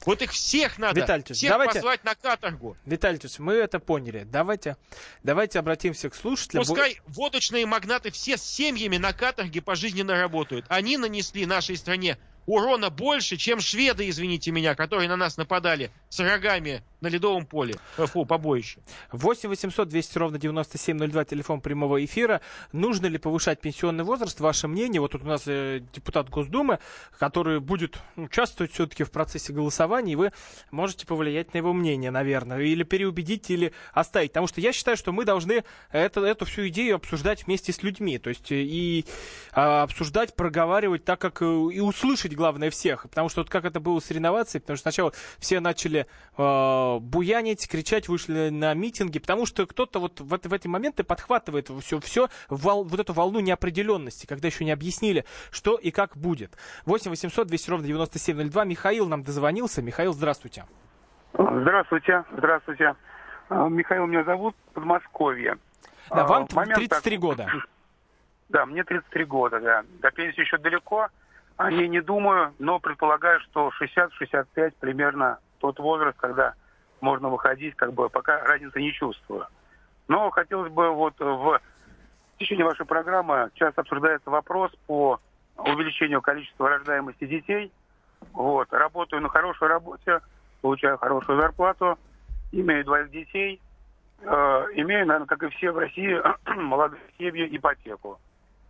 [0.06, 2.76] вот их всех надо Витальевич, всех давайте, послать на каторгу.
[2.84, 4.24] Витальевич, мы это поняли.
[4.24, 4.76] Давайте,
[5.22, 6.64] давайте обратимся к слушателям.
[6.64, 10.66] Пускай водочные магнаты все с семьями на каторге пожизненно работают.
[10.68, 16.20] Они нанесли нашей стране урона больше, чем шведы, извините меня, которые на нас нападали с
[16.20, 17.74] рогами на ледовом поле.
[17.96, 18.80] Фу, побоище.
[19.12, 22.42] 8 800 200 ровно 9702, телефон прямого эфира.
[22.70, 24.38] Нужно ли повышать пенсионный возраст?
[24.38, 25.00] Ваше мнение?
[25.00, 26.78] Вот тут у нас э, депутат Госдумы,
[27.18, 30.32] который будет участвовать все-таки в процессе голосования, и вы
[30.70, 34.30] можете повлиять на его мнение, наверное, или переубедить, или оставить.
[34.30, 38.18] Потому что я считаю, что мы должны это, эту всю идею обсуждать вместе с людьми.
[38.18, 39.06] То есть э, и
[39.54, 43.04] э, обсуждать, проговаривать так, как э, и услышать, главное, всех.
[43.08, 46.01] Потому что вот как это было с реновацией, потому что сначала все начали
[46.36, 51.70] э, буянить, кричать, вышли на митинги, потому что кто-то вот в, в эти моменты подхватывает
[51.80, 56.56] все, все вол, вот эту волну неопределенности, когда еще не объяснили, что и как будет.
[56.86, 58.64] 8 800 200 ровно 9702.
[58.64, 59.82] Михаил нам дозвонился.
[59.82, 60.64] Михаил, здравствуйте.
[61.34, 62.94] Здравствуйте, здравствуйте.
[63.48, 65.58] А, Михаил меня зовут, Подмосковье.
[66.10, 67.20] Да, вам а, Момент 33 так...
[67.20, 67.48] года.
[68.48, 69.82] Да, мне 33 года, да.
[70.00, 71.08] До пенсии еще далеко.
[71.56, 76.54] О ней не думаю, но предполагаю, что 60-65 примерно тот возраст, когда
[77.00, 79.46] можно выходить, как бы пока разницы не чувствую.
[80.08, 81.60] Но хотелось бы вот в
[82.38, 85.20] течение вашей программы часто обсуждается вопрос по
[85.56, 87.72] увеличению количества рождаемости детей.
[88.32, 88.72] Вот.
[88.72, 90.20] Работаю на хорошей работе,
[90.60, 91.96] получаю хорошую зарплату,
[92.50, 93.60] имею двоих детей,
[94.20, 94.26] э,
[94.74, 96.20] имею, наверное, как и все в России,
[96.56, 98.18] молодые семьи, ипотеку.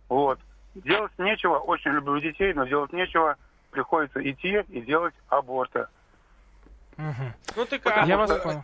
[0.09, 0.39] Вот.
[0.75, 3.35] Делать нечего, очень люблю детей, но делать нечего,
[3.71, 5.87] приходится идти и делать аборты.
[6.97, 7.33] Угу.
[7.55, 8.63] Ну так а, Я вас понял.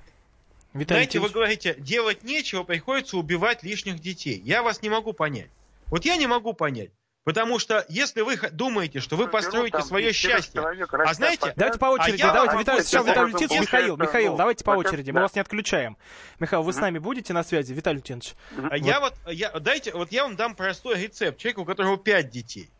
[0.73, 4.39] Виталий Знаете, вы говорите, делать нечего, приходится убивать лишних детей.
[4.45, 5.49] Я вас не могу понять.
[5.87, 6.91] Вот я не могу понять.
[7.29, 11.53] Потому что если вы думаете, что вы ну, построите ну, свое счастье, а знаете...
[11.55, 15.21] Давайте по очереди, а давайте, Виталий, сейчас Виталий Лютинович, Михаил, Михаил, давайте по очереди, мы
[15.21, 15.97] вас не отключаем.
[16.39, 18.33] Михаил, вы с нами будете на связи, Виталий Лютинович?
[18.71, 22.29] А я вот, я, дайте, вот я вам дам простой рецепт человеку, у которого пять
[22.29, 22.71] детей.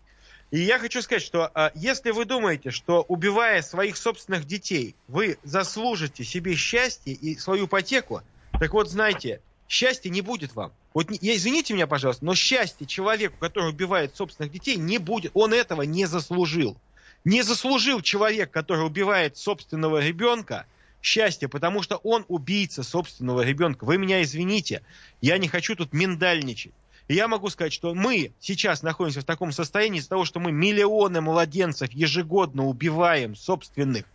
[0.52, 5.38] И я хочу сказать, что а, если вы думаете, что убивая своих собственных детей, вы
[5.44, 8.24] заслужите себе счастье и свою ипотеку,
[8.60, 10.74] так вот знайте, счастья не будет вам.
[10.96, 15.32] Вот извините меня, пожалуйста, но счастье человеку, который убивает собственных детей, не будет.
[15.36, 16.76] Он этого не заслужил.
[17.26, 20.66] Не заслужил человек, который убивает собственного ребенка,
[21.02, 23.86] счастье, потому что он убийца собственного ребенка.
[23.86, 24.82] Вы меня извините,
[25.22, 26.74] я не хочу тут миндальничать.
[27.10, 31.22] Я могу сказать, что мы сейчас находимся в таком состоянии из-за того, что мы миллионы
[31.22, 34.06] младенцев ежегодно убиваем собственных.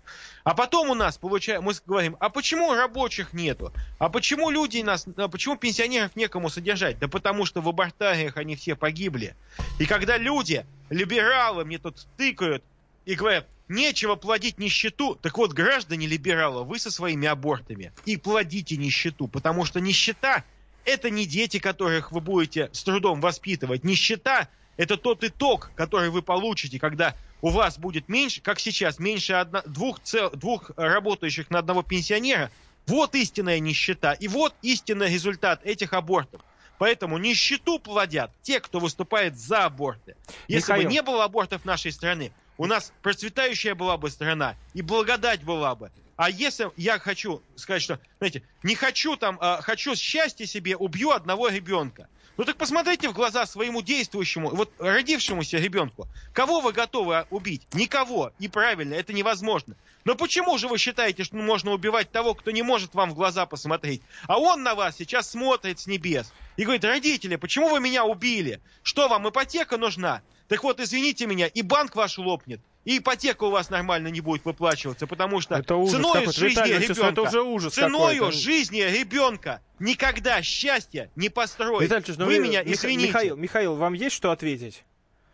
[0.44, 3.72] А потом у нас получаем, мы говорим, а почему рабочих нету?
[3.98, 7.00] А почему люди нас, а почему пенсионеров некому содержать?
[7.00, 9.34] Да потому что в абортариях они все погибли.
[9.80, 12.62] И когда люди, либералы мне тут тыкают
[13.06, 18.76] и говорят, нечего плодить нищету, так вот, граждане либералы, вы со своими абортами и плодите
[18.76, 20.44] нищету, потому что нищета
[20.84, 23.84] это не дети, которых вы будете с трудом воспитывать.
[23.84, 29.34] Нищета– это тот итог, который вы получите, когда у вас будет меньше, как сейчас, меньше
[29.34, 32.50] одно, двух, цел, двух работающих на одного пенсионера.
[32.86, 34.12] Вот истинная нищета.
[34.12, 36.42] И вот истинный результат этих абортов.
[36.78, 40.16] Поэтому нищету плодят те, кто выступает за аборты.
[40.48, 40.88] Если Михаил.
[40.88, 45.42] бы не было абортов в нашей стране, у нас процветающая была бы страна, и благодать
[45.44, 45.90] была бы.
[46.16, 51.10] А если я хочу сказать, что, знаете, не хочу там, а, хочу счастье себе, убью
[51.10, 52.08] одного ребенка.
[52.36, 56.08] Ну так посмотрите в глаза своему действующему, вот родившемуся ребенку.
[56.32, 57.62] Кого вы готовы убить?
[57.72, 58.32] Никого.
[58.40, 59.76] И правильно, это невозможно.
[60.04, 63.46] Но почему же вы считаете, что можно убивать того, кто не может вам в глаза
[63.46, 64.02] посмотреть?
[64.26, 68.60] А он на вас сейчас смотрит с небес и говорит, родители, почему вы меня убили?
[68.82, 70.22] Что вам, ипотека нужна?
[70.48, 74.44] Так вот, извините меня, и банк ваш лопнет, и ипотека у вас нормально не будет
[74.44, 79.60] выплачиваться, потому что это ужас ценой жизни Виталий, ребенка, это уже ужас ценою жизни ребенка
[79.78, 81.90] никогда счастья не построить.
[82.18, 83.08] Ну вы, вы меня извините.
[83.08, 84.84] Михаил, Михаил, вам есть что ответить?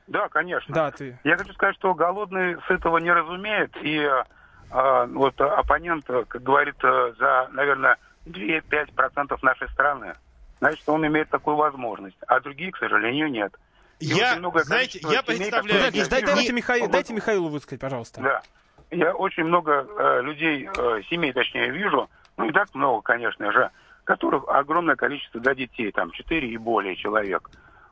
[0.07, 0.75] Да, конечно.
[0.75, 1.18] Да, ты.
[1.25, 6.77] Я хочу сказать, что голодный с этого не разумеет, и э, вот оппонент, как говорит,
[6.83, 7.96] э, за, наверное,
[8.27, 10.14] 2-5% нашей страны.
[10.61, 13.53] Значит, он имеет такую возможность, а другие, к сожалению, нет
[14.00, 15.86] я, знаете, я представляю...
[15.86, 18.20] Подожди, дай, дайте, Михаил, дайте Михаилу высказать, пожалуйста.
[18.20, 18.42] Да.
[18.90, 23.70] Я очень много э, людей, э, семей, точнее, вижу, ну не так много, конечно же,
[24.04, 27.48] которых огромное количество да, детей, там, 4 и более человек.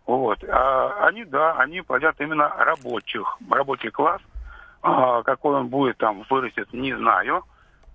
[0.06, 0.42] Вот.
[0.44, 4.22] А они, да, они плодят именно рабочих, рабочий класс.
[4.82, 7.44] А, какой он будет там вырастет, не знаю.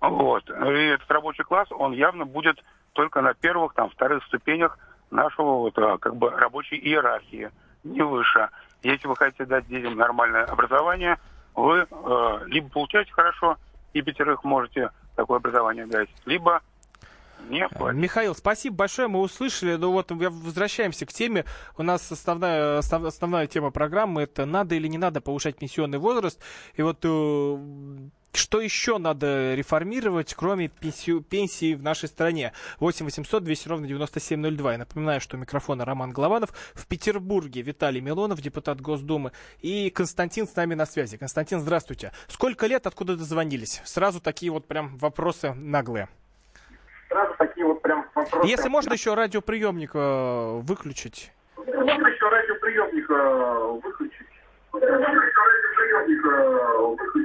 [0.00, 0.48] Вот.
[0.48, 4.78] И этот рабочий класс, он явно будет только на первых, там, вторых ступенях
[5.10, 7.50] нашего вот, а, как бы рабочей иерархии
[7.84, 8.48] не выше.
[8.82, 11.18] Если вы хотите дать детям нормальное образование,
[11.54, 13.56] вы э, либо получаете хорошо,
[13.92, 16.60] и пятерых можете такое образование дать, либо
[17.48, 17.98] не хватит.
[17.98, 19.76] Михаил, спасибо большое, мы услышали.
[19.76, 21.44] Ну вот возвращаемся к теме.
[21.76, 26.40] У нас основная, основ, основная тема программы это надо или не надо повышать пенсионный возраст.
[26.74, 27.58] И вот э,
[28.36, 32.52] что еще надо реформировать, кроме пенсию, пенсии в нашей стране?
[32.80, 34.72] 8 800 200 ровно 9702.
[34.72, 36.50] Я напоминаю, что у микрофона Роман Голованов.
[36.74, 39.32] В Петербурге Виталий Милонов, депутат Госдумы.
[39.60, 41.16] И Константин с нами на связи.
[41.16, 42.12] Константин, здравствуйте.
[42.28, 43.80] Сколько лет, откуда дозвонились?
[43.84, 46.08] Сразу такие вот прям вопросы наглые.
[47.08, 48.48] Сразу такие вот прям вопросы.
[48.48, 51.32] Если можно еще радиоприемник э, выключить.
[51.56, 54.26] Можно еще радиоприемник э, выключить.
[54.72, 57.23] Можно еще радиоприемник э, выключить.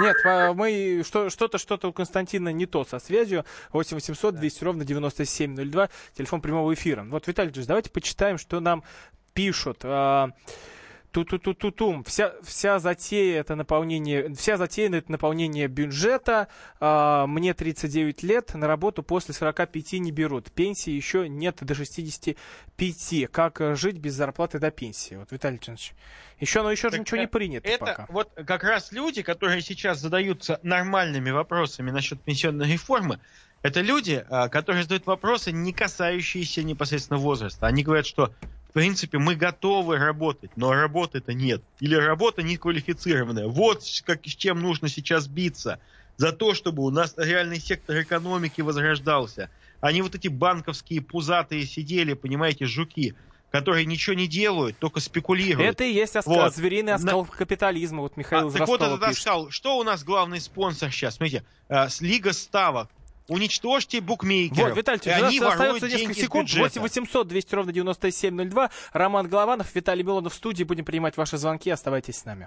[0.00, 0.16] Нет,
[0.56, 3.44] мы что, что-то, что-то у Константина не то со связью.
[3.72, 7.04] 8 800 200 ровно 9702, телефон прямого эфира.
[7.04, 8.82] Вот, Виталий давайте почитаем, что нам
[9.34, 9.84] пишут.
[11.12, 12.04] Ту-ту-ту-ту-тум.
[12.04, 16.48] Вся, вся затея это наполнение, вся затея это наполнение бюджета.
[16.78, 20.52] А, мне 39 лет, на работу после 45 не берут.
[20.52, 23.30] Пенсии еще нет до 65.
[23.32, 25.16] Как жить без зарплаты до пенсии?
[25.16, 25.94] Вот, Виталий Александрович.
[26.38, 28.06] Еще, но еще так же ничего не принято это пока.
[28.08, 33.20] вот как раз люди, которые сейчас задаются нормальными вопросами насчет пенсионной реформы,
[33.62, 37.66] это люди, а, которые задают вопросы, не касающиеся непосредственно возраста.
[37.66, 38.32] Они говорят, что
[38.70, 41.60] в принципе, мы готовы работать, но работы-то нет.
[41.80, 43.48] Или работа неквалифицированная.
[43.48, 45.80] Вот как, с чем нужно сейчас биться.
[46.16, 49.50] За то, чтобы у нас реальный сектор экономики возрождался.
[49.80, 53.16] А не вот эти банковские пузатые сидели, понимаете, жуки,
[53.50, 55.68] которые ничего не делают, только спекулируют.
[55.68, 56.54] Это и есть оскал, вот.
[56.54, 57.28] звериный оскал На...
[57.28, 58.02] капитализма.
[58.02, 59.50] Вот Михаил а, Так вот этот оскал.
[59.50, 61.16] Что у нас главный спонсор сейчас?
[61.16, 62.88] Смотрите, э, Лига ставок
[63.30, 64.70] уничтожьте букмекеров.
[64.70, 66.52] Вот, Виталий, у нас остается несколько секунд.
[66.52, 68.70] 8 800 200 ровно 9702.
[68.92, 70.64] Роман Голованов, Виталий Милонов в студии.
[70.64, 71.70] Будем принимать ваши звонки.
[71.70, 72.46] Оставайтесь с нами.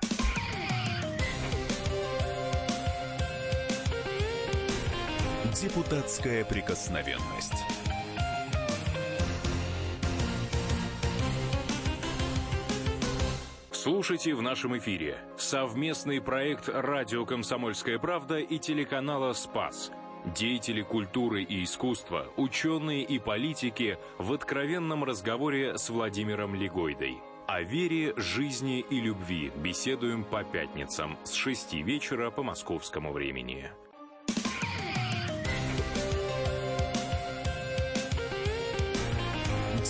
[5.61, 7.53] Депутатская прикосновенность.
[13.71, 19.91] Слушайте в нашем эфире совместный проект «Радио Комсомольская правда» и телеканала «Спас».
[20.25, 27.17] Деятели культуры и искусства, ученые и политики в откровенном разговоре с Владимиром Легойдой.
[27.45, 33.69] О вере, жизни и любви беседуем по пятницам с 6 вечера по московскому времени.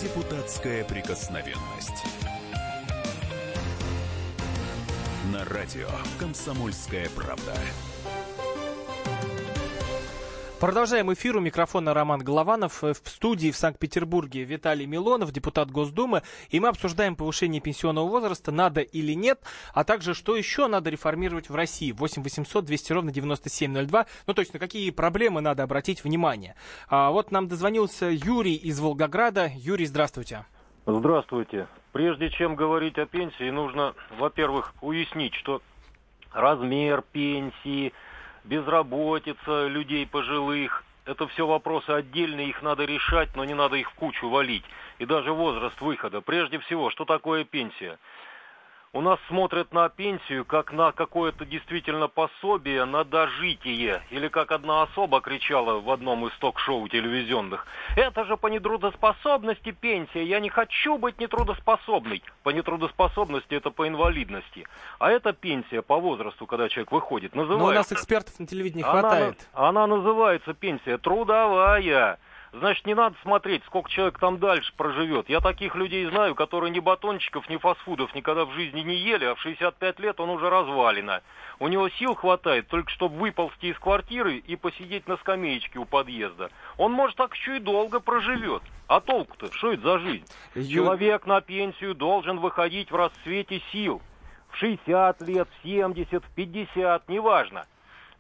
[0.02, 2.04] Депутатская прикосновенность.
[5.32, 7.54] На радио «Комсомольская правда».
[10.64, 11.36] Продолжаем эфир.
[11.36, 12.84] У микрофона Роман Голованов.
[12.84, 16.22] В студии в Санкт-Петербурге Виталий Милонов, депутат Госдумы.
[16.52, 19.42] И мы обсуждаем повышение пенсионного возраста, надо или нет,
[19.74, 21.92] а также, что еще надо реформировать в России.
[21.92, 24.06] 8 800 200 ровно 9702.
[24.26, 26.56] Ну, точно, какие проблемы надо обратить внимание.
[26.88, 29.52] А вот нам дозвонился Юрий из Волгограда.
[29.54, 30.46] Юрий, здравствуйте.
[30.86, 31.68] Здравствуйте.
[31.92, 35.62] Прежде чем говорить о пенсии, нужно, во-первых, уяснить, что
[36.32, 37.92] размер пенсии–
[38.44, 40.84] безработица людей пожилых.
[41.06, 44.64] Это все вопросы отдельные, их надо решать, но не надо их в кучу валить.
[45.00, 46.22] И даже возраст выхода.
[46.22, 47.98] Прежде всего, что такое пенсия?
[48.94, 54.04] У нас смотрят на пенсию как на какое-то действительно пособие на дожитие.
[54.12, 57.66] Или как одна особа кричала в одном из ток-шоу телевизионных.
[57.96, 60.24] Это же по нетрудоспособности пенсия.
[60.24, 62.22] Я не хочу быть нетрудоспособной.
[62.44, 64.68] По нетрудоспособности это по инвалидности.
[65.00, 67.34] А это пенсия по возрасту, когда человек выходит.
[67.34, 67.66] Называется...
[67.66, 69.48] Но у нас экспертов на телевидении хватает.
[69.54, 72.20] Она, она называется пенсия трудовая
[72.54, 75.28] значит, не надо смотреть, сколько человек там дальше проживет.
[75.30, 79.36] Я таких людей знаю, которые ни батончиков, ни фастфудов никогда в жизни не ели, а
[79.36, 81.22] в 65 лет он уже развалина.
[81.60, 86.52] У него сил хватает только, чтобы выползти из квартиры и посидеть на скамеечке у подъезда.
[86.78, 88.62] Он, может, так еще и долго проживет.
[88.88, 89.52] А толку-то?
[89.52, 90.26] Что это за жизнь?
[90.54, 94.02] Человек на пенсию должен выходить в расцвете сил.
[94.50, 97.66] В 60 лет, в 70, в 50, неважно.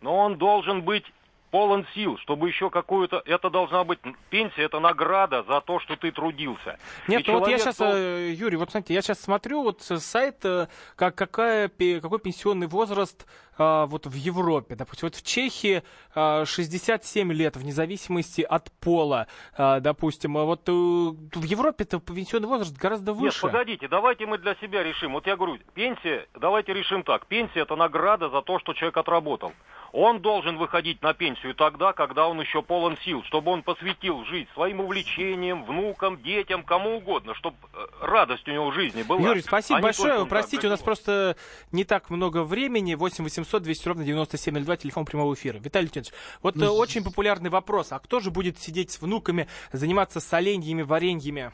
[0.01, 1.05] Но он должен быть
[1.53, 3.21] полон сил, чтобы еще какую-то...
[3.25, 3.99] Это должна быть
[4.31, 6.79] пенсия, это награда за то, что ты трудился.
[7.07, 7.91] Нет, ну вот я сейчас, дол...
[7.93, 13.27] Э, Юрий, вот смотрите, я сейчас смотрю вот сайт, э, как, какая, какой пенсионный возраст
[13.57, 14.75] а, вот в Европе.
[14.75, 15.83] Допустим, вот в Чехии
[16.15, 20.37] а, 67 лет, вне зависимости от пола, а, допустим.
[20.37, 23.45] А вот в Европе-то пенсионный возраст гораздо выше.
[23.45, 25.13] Нет, погодите, давайте мы для себя решим.
[25.13, 27.27] Вот я говорю, пенсия, давайте решим так.
[27.27, 29.53] Пенсия это награда за то, что человек отработал.
[29.93, 34.49] Он должен выходить на пенсию тогда, когда он еще полон сил, чтобы он посвятил жизнь
[34.55, 39.21] своим увлечениям, внукам, детям, кому угодно, чтобы э, радость у него в жизни была.
[39.21, 40.25] Юрий, спасибо а большое.
[40.25, 41.37] Простите, у нас просто
[41.71, 42.95] не так много времени.
[42.95, 45.59] 8 800 200 ровно 9702, телефон прямого эфира.
[45.59, 47.91] Виталий Леонидович, вот ну, очень популярный вопрос.
[47.91, 51.51] А кто же будет сидеть с внуками, заниматься соленьями, вареньями?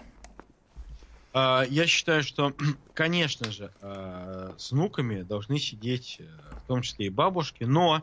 [1.33, 2.53] А, я считаю, что,
[2.93, 6.23] конечно же, а, с внуками должны сидеть э,
[6.63, 8.01] в том числе и бабушки, но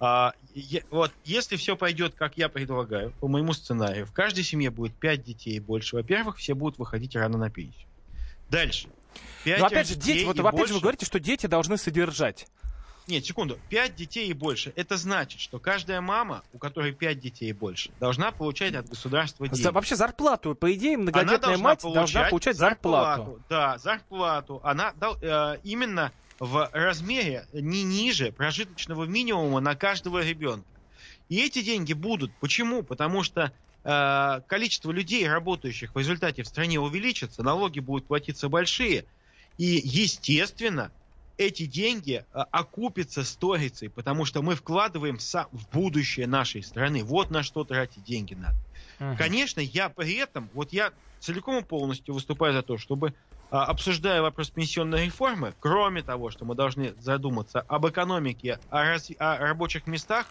[0.00, 0.32] а,
[0.90, 5.22] вот, если все пойдет, как я предлагаю, по моему сценарию, в каждой семье будет 5
[5.22, 5.96] детей и больше.
[5.96, 7.86] Во-первых, все будут выходить рано на пенсию.
[8.48, 8.88] Дальше.
[9.44, 10.68] Но опять же, дети, вот опять больше...
[10.68, 12.46] же вы говорите, что дети должны содержать.
[13.06, 13.58] Нет, секунду.
[13.68, 14.72] Пять детей и больше.
[14.76, 19.48] Это значит, что каждая мама, у которой пять детей и больше, должна получать от государства
[19.48, 19.60] деньги.
[19.60, 20.54] За, вообще зарплату.
[20.54, 23.22] По идее, многодетная мать должна получать зарплату.
[23.22, 23.42] зарплату.
[23.48, 24.60] Да, зарплату.
[24.62, 30.66] Она э, именно в размере не ниже прожиточного минимума на каждого ребенка.
[31.28, 32.32] И эти деньги будут.
[32.40, 32.82] Почему?
[32.82, 33.52] Потому что
[33.84, 39.04] э, количество людей, работающих в результате в стране увеличится, налоги будут платиться большие.
[39.58, 40.90] И, естественно,
[41.36, 47.04] эти деньги э, окупятся сторицей, потому что мы вкладываем в будущее нашей страны.
[47.04, 48.56] Вот на что тратить деньги надо.
[48.98, 49.16] Uh-huh.
[49.16, 53.14] Конечно, я при этом, вот я целиком и полностью выступаю за то, чтобы
[53.50, 59.10] обсуждая вопрос пенсионной реформы, кроме того, что мы должны задуматься об экономике, о, раз...
[59.18, 60.26] о рабочих местах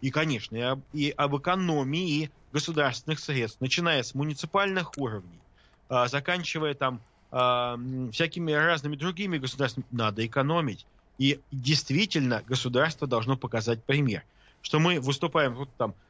[0.00, 5.40] и, конечно, и об, и об экономии государственных средств, начиная с муниципальных уровней,
[5.88, 7.00] а, заканчивая там
[7.30, 7.78] а,
[8.12, 10.86] всякими разными другими государствами, надо экономить.
[11.18, 14.24] И действительно государство должно показать пример,
[14.62, 16.03] что мы выступаем вот там а,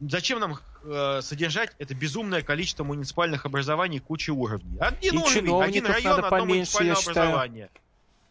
[0.00, 4.78] зачем нам э, содержать это безумное количество муниципальных образований, куча уровней?
[4.78, 7.70] Один и уровень, один район, одно поменьше, муниципальное образование.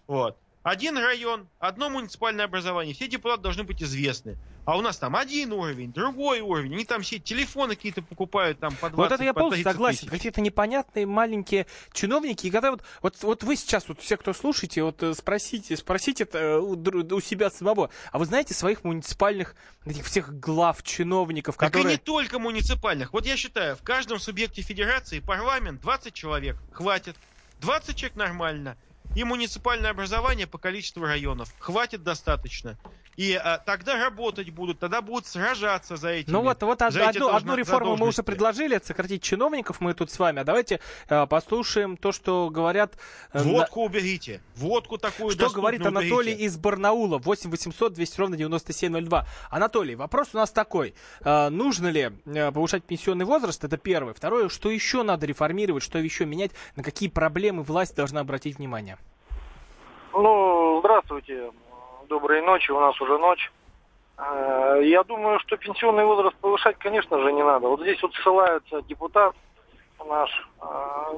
[0.08, 0.38] Вот.
[0.64, 2.96] Один район, одно муниципальное образование.
[2.96, 4.38] Все депутаты должны быть известны.
[4.64, 6.74] А у нас там один уровень, другой уровень.
[6.74, 10.08] Они там все телефоны какие-то покупают там по 20 Вот это я полностью согласен.
[10.08, 12.48] Какие-то непонятные маленькие чиновники.
[12.48, 16.26] И когда вот, вот, вот вы сейчас, вот все, кто слушаете, вот э, спросите, спросите
[16.32, 17.90] э, у, у себя самого.
[18.14, 19.56] А вы знаете своих муниципальных
[19.86, 21.84] этих всех глав, чиновников, которые...
[21.84, 23.12] Так и не только муниципальных.
[23.12, 27.18] Вот я считаю, в каждом субъекте федерации парламент 20 человек хватит.
[27.60, 28.78] 20 человек нормально.
[29.16, 31.54] И муниципальное образование по количеству районов.
[31.60, 32.78] Хватит достаточно.
[33.16, 36.30] И а, тогда работать будут, тогда будут сражаться за эти.
[36.30, 40.12] Ну вот, вот од, одну, одну реформу мы уже предложили, это сократить чиновников, мы тут
[40.12, 40.40] с вами.
[40.40, 42.98] А давайте э, послушаем то, что говорят...
[43.32, 43.86] Э, Водку на...
[43.86, 46.46] уберите, водку такую Что говорит Анатолий уберите.
[46.46, 49.28] из Барнаула, 8 800 200 ровно 9702.
[49.50, 50.96] Анатолий, вопрос у нас такой.
[51.22, 53.64] Э, нужно ли э, повышать пенсионный возраст?
[53.64, 54.14] Это первое.
[54.14, 58.98] Второе, что еще надо реформировать, что еще менять, на какие проблемы власть должна обратить внимание?
[60.14, 61.52] Ну, здравствуйте
[62.08, 63.52] доброй ночи, у нас уже ночь.
[64.18, 67.68] Э, я думаю, что пенсионный возраст повышать, конечно же, не надо.
[67.68, 69.34] Вот здесь вот ссылаются депутат
[70.08, 70.30] наш,
[70.62, 70.66] э,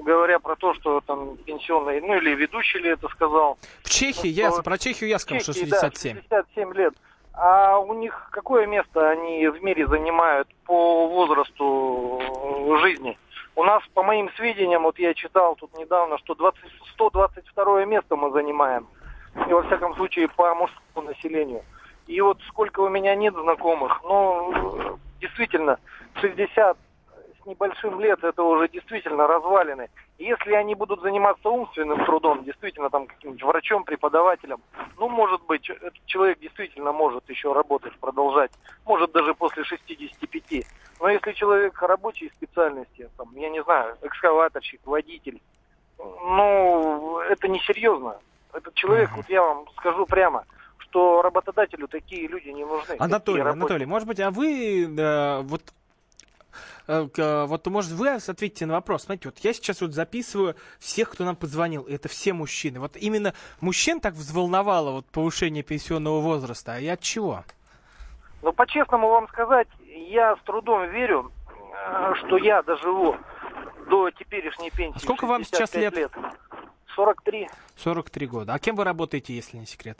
[0.03, 3.57] говоря про то, что там пенсионный, ну или ведущий ли это сказал.
[3.83, 6.21] В Чехии, я, про Чехию я сказал, что 67.
[6.29, 6.93] Да, 67 лет.
[7.33, 12.21] А у них какое место они в мире занимают по возрасту
[12.81, 13.17] жизни?
[13.55, 16.59] У нас, по моим сведениям, вот я читал тут недавно, что 20,
[16.93, 18.87] 122 место мы занимаем
[19.47, 21.63] и во всяком случае по мужскому населению.
[22.07, 25.79] И вот сколько у меня нет знакомых, ну, действительно,
[26.21, 26.77] 60
[27.45, 29.89] с небольшим лет это уже действительно развалины.
[30.17, 34.61] И если они будут заниматься умственным трудом, действительно там каким-нибудь врачом, преподавателем,
[34.97, 38.51] ну, может быть, этот человек действительно может еще работать, продолжать,
[38.85, 40.65] может даже после 65.
[40.99, 45.41] Но если человек рабочей специальности, там, я не знаю, экскаваторщик, водитель,
[45.97, 48.17] ну, это несерьезно
[48.53, 50.45] этот человек, вот я вам скажу прямо,
[50.77, 52.95] что работодателю такие люди не нужны.
[52.99, 55.61] Анатолий, Анатолий, может быть, а вы э, вот
[56.87, 59.03] вот, может, вы ответите на вопрос.
[59.03, 61.85] Смотрите, вот я сейчас вот записываю всех, кто нам позвонил.
[61.87, 62.79] Это все мужчины.
[62.79, 66.73] Вот именно мужчин так взволновало вот повышение пенсионного возраста.
[66.73, 67.43] А я от чего?
[68.41, 73.15] Ну, по-честному вам сказать, я с трудом верю, э, что я доживу
[73.89, 74.97] до теперешней пенсии.
[74.97, 75.95] А сколько вам сейчас лет?
[75.95, 76.11] лет.
[76.95, 77.49] 43.
[77.77, 78.53] 43 года.
[78.53, 79.99] А кем вы работаете, если не секрет?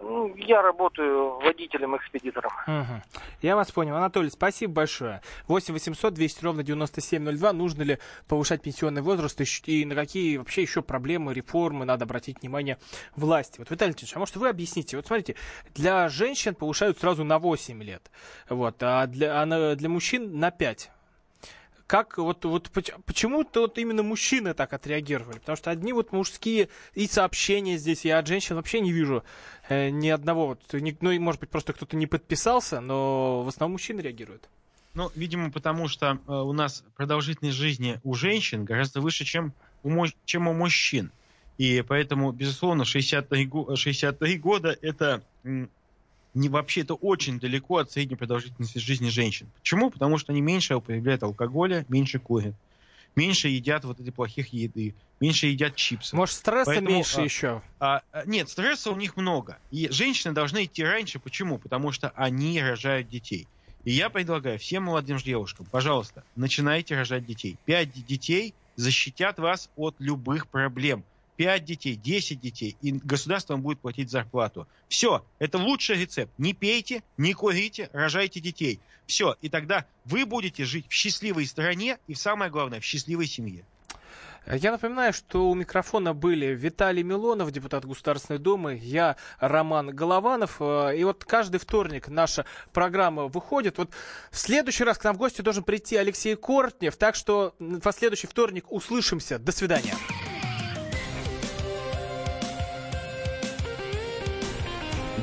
[0.00, 2.52] Ну, я работаю водителем-экспедитором.
[2.66, 3.02] Угу.
[3.42, 3.96] Я вас понял.
[3.96, 5.22] Анатолий, спасибо большое.
[5.48, 7.52] 8 800 200 ровно 9702.
[7.52, 12.78] Нужно ли повышать пенсионный возраст и на какие вообще еще проблемы, реформы надо обратить внимание
[13.16, 13.58] власти?
[13.58, 14.96] Вот, Виталий Ильич, а может вы объясните?
[14.96, 15.36] Вот смотрите,
[15.74, 18.10] для женщин повышают сразу на 8 лет,
[18.48, 20.90] вот, а для, а для мужчин на 5
[21.88, 22.70] как вот, вот
[23.06, 25.38] почему-то вот именно мужчины так отреагировали?
[25.38, 29.24] Потому что одни вот мужские и сообщения здесь, я от женщин вообще не вижу
[29.70, 30.48] э, ни одного.
[30.48, 34.50] Вот, ни, ну, может быть, просто кто-то не подписался, но в основном мужчины реагируют.
[34.92, 40.06] Ну, видимо, потому что э, у нас продолжительность жизни у женщин гораздо выше, чем у,
[40.26, 41.10] чем у мужчин.
[41.56, 45.22] И поэтому, безусловно, 63, 63 года это
[46.38, 49.48] не вообще это очень далеко от средней продолжительности жизни женщин.
[49.58, 49.90] Почему?
[49.90, 52.54] Потому что они меньше употребляют алкоголя, меньше курят,
[53.16, 56.14] меньше едят вот эти плохих еды, меньше едят чипсы.
[56.14, 57.62] Может, стресса Поэтому, меньше а, еще?
[57.80, 59.58] А, а, нет, стресса у них много.
[59.70, 61.18] И женщины должны идти раньше.
[61.18, 61.58] Почему?
[61.58, 63.48] Потому что они рожают детей.
[63.84, 67.56] И я предлагаю всем молодым девушкам, пожалуйста, начинайте рожать детей.
[67.64, 71.04] Пять детей защитят вас от любых проблем.
[71.38, 74.66] 5 детей, 10 детей, и государство вам будет платить зарплату.
[74.88, 76.32] Все, это лучший рецепт.
[76.36, 78.80] Не пейте, не курите, рожайте детей.
[79.06, 83.64] Все, и тогда вы будете жить в счастливой стране и, самое главное, в счастливой семье.
[84.50, 90.60] Я напоминаю, что у микрофона были Виталий Милонов, депутат Государственной Думы, я Роман Голованов.
[90.60, 93.78] И вот каждый вторник наша программа выходит.
[93.78, 93.90] Вот
[94.32, 96.96] в следующий раз к нам в гости должен прийти Алексей Кортнев.
[96.96, 99.38] Так что в следующий вторник услышимся.
[99.38, 99.94] До свидания.